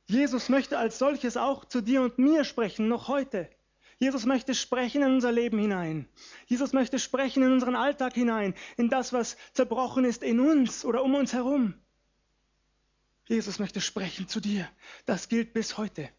Jesus 0.06 0.49
möchte 0.49 0.78
als 0.78 0.99
solches 0.99 1.36
auch 1.36 1.65
zu 1.65 1.82
dir 1.82 2.04
und 2.04 2.19
mir 2.19 2.43
sprechen, 2.43 2.88
noch 2.88 3.08
heute. 3.08 3.49
Jesus 3.97 4.25
möchte 4.25 4.54
sprechen 4.54 5.01
in 5.01 5.13
unser 5.13 5.32
Leben 5.32 5.58
hinein. 5.58 6.08
Jesus 6.45 6.73
möchte 6.73 6.99
sprechen 6.99 7.43
in 7.43 7.54
unseren 7.54 7.75
Alltag 7.75 8.13
hinein, 8.13 8.54
in 8.78 8.89
das, 8.89 9.13
was 9.13 9.38
zerbrochen 9.54 10.06
ist 10.06 10.21
in 10.21 10.39
uns 10.39 10.86
oder 10.86 11.01
um 11.01 11.15
uns 11.15 11.34
herum. 11.34 11.73
Jesus 13.28 13.58
möchte 13.58 13.82
sprechen 13.82 14.28
zu 14.28 14.39
dir. 14.39 14.69
Das 15.06 15.30
gilt 15.30 15.54
bis 15.54 15.78
heute. 15.78 16.10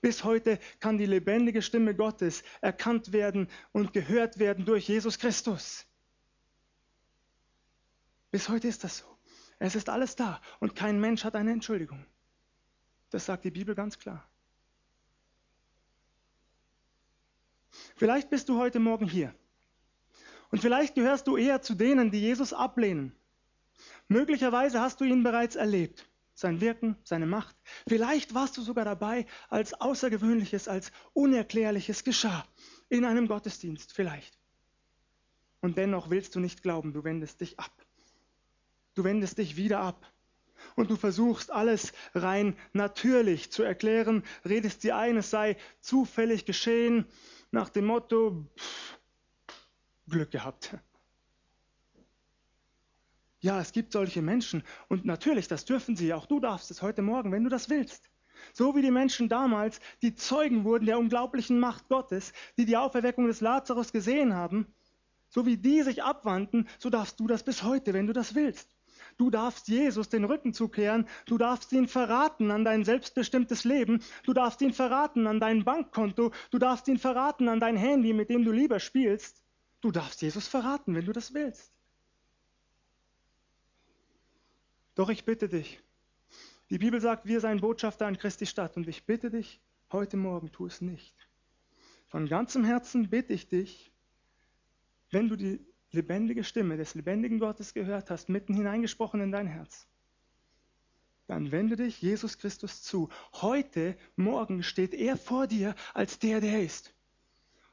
Bis 0.00 0.24
heute 0.24 0.58
kann 0.78 0.98
die 0.98 1.06
lebendige 1.06 1.62
Stimme 1.62 1.94
Gottes 1.94 2.44
erkannt 2.60 3.12
werden 3.12 3.48
und 3.72 3.92
gehört 3.92 4.38
werden 4.38 4.64
durch 4.64 4.88
Jesus 4.88 5.18
Christus. 5.18 5.86
Bis 8.30 8.48
heute 8.48 8.68
ist 8.68 8.84
das 8.84 8.98
so. 8.98 9.06
Es 9.58 9.74
ist 9.74 9.88
alles 9.88 10.16
da 10.16 10.40
und 10.60 10.74
kein 10.74 11.00
Mensch 11.00 11.24
hat 11.24 11.34
eine 11.34 11.52
Entschuldigung. 11.52 12.04
Das 13.12 13.26
sagt 13.26 13.44
die 13.44 13.50
Bibel 13.50 13.74
ganz 13.74 13.98
klar. 13.98 14.28
Vielleicht 17.96 18.30
bist 18.30 18.48
du 18.48 18.58
heute 18.58 18.80
Morgen 18.80 19.08
hier. 19.08 19.34
Und 20.50 20.60
vielleicht 20.60 20.94
gehörst 20.94 21.26
du 21.28 21.36
eher 21.36 21.62
zu 21.62 21.74
denen, 21.74 22.10
die 22.10 22.20
Jesus 22.20 22.52
ablehnen. 22.52 23.14
Möglicherweise 24.08 24.80
hast 24.80 25.00
du 25.00 25.04
ihn 25.04 25.22
bereits 25.22 25.56
erlebt 25.56 26.08
sein 26.34 26.60
Wirken, 26.60 26.96
seine 27.04 27.26
Macht. 27.26 27.56
Vielleicht 27.86 28.34
warst 28.34 28.56
du 28.56 28.62
sogar 28.62 28.84
dabei, 28.84 29.26
als 29.48 29.74
Außergewöhnliches, 29.74 30.68
als 30.68 30.92
Unerklärliches 31.12 32.04
geschah. 32.04 32.46
In 32.88 33.04
einem 33.04 33.28
Gottesdienst, 33.28 33.92
vielleicht. 33.92 34.38
Und 35.60 35.76
dennoch 35.76 36.10
willst 36.10 36.34
du 36.34 36.40
nicht 36.40 36.62
glauben, 36.62 36.92
du 36.92 37.04
wendest 37.04 37.40
dich 37.40 37.58
ab. 37.58 37.72
Du 38.94 39.04
wendest 39.04 39.38
dich 39.38 39.56
wieder 39.56 39.80
ab. 39.80 40.10
Und 40.76 40.90
du 40.90 40.96
versuchst 40.96 41.50
alles 41.50 41.92
rein 42.14 42.56
natürlich 42.72 43.50
zu 43.52 43.62
erklären, 43.62 44.22
redest 44.44 44.82
dir 44.84 44.96
ein, 44.96 45.16
es 45.16 45.30
sei 45.30 45.56
zufällig 45.80 46.44
geschehen, 46.44 47.06
nach 47.50 47.68
dem 47.68 47.86
Motto, 47.86 48.46
pff, 48.56 48.98
Glück 50.08 50.30
gehabt. 50.30 50.76
Ja, 53.40 53.60
es 53.60 53.72
gibt 53.72 53.92
solche 53.92 54.22
Menschen 54.22 54.62
und 54.88 55.04
natürlich, 55.04 55.48
das 55.48 55.64
dürfen 55.64 55.96
sie, 55.96 56.14
auch 56.14 56.26
du 56.26 56.38
darfst 56.38 56.70
es 56.70 56.80
heute 56.80 57.02
Morgen, 57.02 57.32
wenn 57.32 57.42
du 57.42 57.50
das 57.50 57.68
willst. 57.68 58.08
So 58.52 58.76
wie 58.76 58.82
die 58.82 58.90
Menschen 58.90 59.28
damals, 59.28 59.80
die 60.00 60.14
Zeugen 60.14 60.64
wurden 60.64 60.86
der 60.86 60.98
unglaublichen 60.98 61.58
Macht 61.58 61.88
Gottes, 61.88 62.32
die 62.56 62.66
die 62.66 62.76
Auferweckung 62.76 63.26
des 63.26 63.40
Lazarus 63.40 63.92
gesehen 63.92 64.34
haben, 64.34 64.66
so 65.28 65.46
wie 65.46 65.56
die 65.56 65.82
sich 65.82 66.02
abwandten, 66.02 66.68
so 66.78 66.90
darfst 66.90 67.18
du 67.18 67.26
das 67.26 67.42
bis 67.42 67.62
heute, 67.62 67.94
wenn 67.94 68.06
du 68.06 68.12
das 68.12 68.34
willst. 68.34 68.71
Du 69.16 69.30
darfst 69.30 69.68
Jesus 69.68 70.08
den 70.08 70.24
Rücken 70.24 70.52
zukehren, 70.52 71.06
du 71.26 71.38
darfst 71.38 71.72
ihn 71.72 71.86
verraten 71.86 72.50
an 72.50 72.64
dein 72.64 72.84
selbstbestimmtes 72.84 73.64
Leben, 73.64 74.02
du 74.24 74.32
darfst 74.32 74.60
ihn 74.62 74.72
verraten 74.72 75.26
an 75.26 75.40
dein 75.40 75.64
Bankkonto, 75.64 76.32
du 76.50 76.58
darfst 76.58 76.88
ihn 76.88 76.98
verraten 76.98 77.48
an 77.48 77.60
dein 77.60 77.76
Handy, 77.76 78.12
mit 78.12 78.30
dem 78.30 78.44
du 78.44 78.52
lieber 78.52 78.80
spielst. 78.80 79.42
Du 79.80 79.90
darfst 79.90 80.22
Jesus 80.22 80.48
verraten, 80.48 80.94
wenn 80.94 81.06
du 81.06 81.12
das 81.12 81.34
willst. 81.34 81.72
Doch 84.94 85.08
ich 85.08 85.24
bitte 85.24 85.48
dich, 85.48 85.80
die 86.70 86.78
Bibel 86.78 87.00
sagt, 87.00 87.26
wir 87.26 87.40
seien 87.40 87.60
Botschafter 87.60 88.06
an 88.06 88.16
Christi 88.16 88.46
Stadt 88.46 88.76
und 88.76 88.88
ich 88.88 89.04
bitte 89.04 89.30
dich, 89.30 89.60
heute 89.90 90.16
Morgen 90.16 90.52
tu 90.52 90.66
es 90.66 90.80
nicht. 90.80 91.14
Von 92.08 92.26
ganzem 92.26 92.64
Herzen 92.64 93.10
bitte 93.10 93.32
ich 93.32 93.48
dich, 93.48 93.92
wenn 95.10 95.28
du 95.28 95.36
die 95.36 95.60
lebendige 95.92 96.44
Stimme 96.44 96.76
des 96.76 96.94
lebendigen 96.94 97.38
Gottes 97.38 97.74
gehört 97.74 98.10
hast, 98.10 98.28
mitten 98.28 98.54
hineingesprochen 98.54 99.20
in 99.20 99.32
dein 99.32 99.46
Herz, 99.46 99.86
dann 101.26 101.52
wende 101.52 101.76
dich 101.76 102.02
Jesus 102.02 102.38
Christus 102.38 102.82
zu. 102.82 103.08
Heute, 103.34 103.96
morgen 104.16 104.62
steht 104.62 104.94
er 104.94 105.16
vor 105.16 105.46
dir 105.46 105.74
als 105.94 106.18
der, 106.18 106.40
der 106.40 106.52
er 106.52 106.62
ist. 106.62 106.94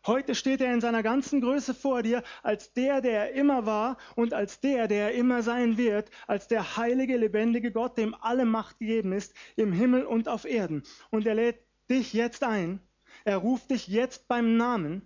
Heute 0.06 0.34
steht 0.34 0.62
er 0.62 0.74
in 0.74 0.80
seiner 0.80 1.04
ganzen 1.04 1.42
Größe 1.42 1.74
vor 1.74 2.04
dir 2.04 2.24
als 2.42 2.72
der, 2.72 3.02
der 3.02 3.12
er 3.12 3.34
immer 3.34 3.66
war 3.66 3.98
und 4.16 4.34
als 4.34 4.62
der, 4.62 4.88
der 4.88 5.12
er 5.12 5.14
immer 5.14 5.44
sein 5.44 5.78
wird, 5.78 6.10
als 6.26 6.48
der 6.48 6.78
heilige, 6.78 7.18
lebendige 7.18 7.72
Gott, 7.72 7.98
dem 7.98 8.16
alle 8.16 8.46
Macht 8.46 8.80
gegeben 8.80 9.12
ist, 9.12 9.34
im 9.58 9.74
Himmel 9.74 10.06
und 10.06 10.30
auf 10.30 10.46
Erden. 10.46 10.84
Und 11.10 11.28
er 11.28 11.36
lädt 11.36 11.60
dich 11.90 12.14
jetzt 12.14 12.44
ein, 12.44 12.80
Er 13.26 13.38
ruft 13.38 13.72
dich 13.72 13.88
jetzt 13.88 14.28
beim 14.28 14.56
Namen. 14.56 15.02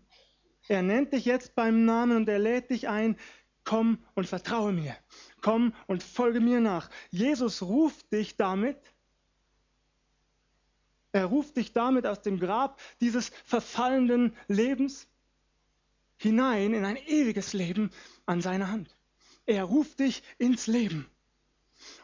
Er 0.67 0.81
nennt 0.81 1.13
dich 1.13 1.25
jetzt 1.25 1.55
beim 1.55 1.85
Namen 1.85 2.17
und 2.17 2.29
er 2.29 2.39
lädt 2.39 2.69
dich 2.69 2.87
ein, 2.87 3.17
komm 3.63 4.03
und 4.15 4.27
vertraue 4.27 4.71
mir. 4.71 4.95
Komm 5.41 5.73
und 5.87 6.03
folge 6.03 6.39
mir 6.39 6.61
nach. 6.61 6.89
Jesus 7.11 7.61
ruft 7.61 8.11
dich 8.11 8.37
damit. 8.37 8.77
Er 11.11 11.25
ruft 11.25 11.57
dich 11.57 11.73
damit 11.73 12.07
aus 12.07 12.21
dem 12.21 12.39
Grab 12.39 12.79
dieses 13.01 13.29
verfallenden 13.45 14.35
Lebens 14.47 15.07
hinein 16.17 16.73
in 16.73 16.85
ein 16.85 16.97
ewiges 16.97 17.53
Leben 17.53 17.91
an 18.25 18.41
seiner 18.41 18.69
Hand. 18.69 18.95
Er 19.45 19.65
ruft 19.65 19.99
dich 19.99 20.23
ins 20.37 20.67
Leben. 20.67 21.07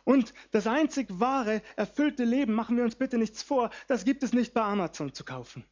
Und 0.03 0.33
das 0.51 0.67
einzig 0.67 1.07
wahre, 1.09 1.61
erfüllte 1.77 2.25
Leben, 2.25 2.53
machen 2.53 2.75
wir 2.75 2.83
uns 2.83 2.95
bitte 2.95 3.17
nichts 3.17 3.41
vor, 3.41 3.69
das 3.87 4.03
gibt 4.03 4.23
es 4.23 4.33
nicht 4.33 4.53
bei 4.53 4.61
Amazon 4.61 5.13
zu 5.13 5.23
kaufen. 5.23 5.63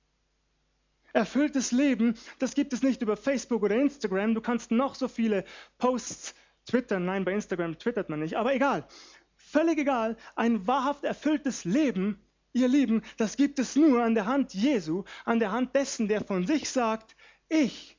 Erfülltes 1.17 1.71
Leben, 1.71 2.13
das 2.37 2.53
gibt 2.53 2.73
es 2.73 2.83
nicht 2.83 3.01
über 3.01 3.17
Facebook 3.17 3.63
oder 3.63 3.75
Instagram. 3.75 4.35
Du 4.35 4.41
kannst 4.41 4.69
noch 4.69 4.93
so 4.93 5.07
viele 5.07 5.45
Posts 5.79 6.35
twittern. 6.67 7.05
Nein, 7.05 7.25
bei 7.25 7.33
Instagram 7.33 7.79
twittert 7.79 8.09
man 8.09 8.19
nicht. 8.19 8.35
Aber 8.35 8.53
egal. 8.53 8.87
Völlig 9.35 9.79
egal. 9.79 10.15
Ein 10.35 10.67
wahrhaft 10.67 11.03
erfülltes 11.03 11.65
Leben, 11.65 12.19
ihr 12.53 12.67
Lieben, 12.67 13.01
das 13.17 13.35
gibt 13.35 13.57
es 13.57 13.75
nur 13.75 14.03
an 14.03 14.13
der 14.13 14.27
Hand 14.27 14.53
Jesu, 14.53 15.05
an 15.25 15.39
der 15.39 15.51
Hand 15.51 15.73
dessen, 15.73 16.07
der 16.07 16.23
von 16.23 16.45
sich 16.45 16.69
sagt, 16.69 17.15
ich 17.49 17.97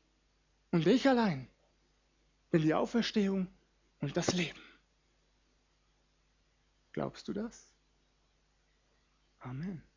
und 0.70 0.86
ich 0.86 1.08
allein 1.08 1.48
bin 2.52 2.62
die 2.62 2.74
Auferstehung 2.74 3.48
und 3.98 4.16
das 4.16 4.32
Leben. 4.32 4.60
Glaubst 6.92 7.26
du 7.26 7.32
das? 7.32 7.68
Amen. 9.40 9.87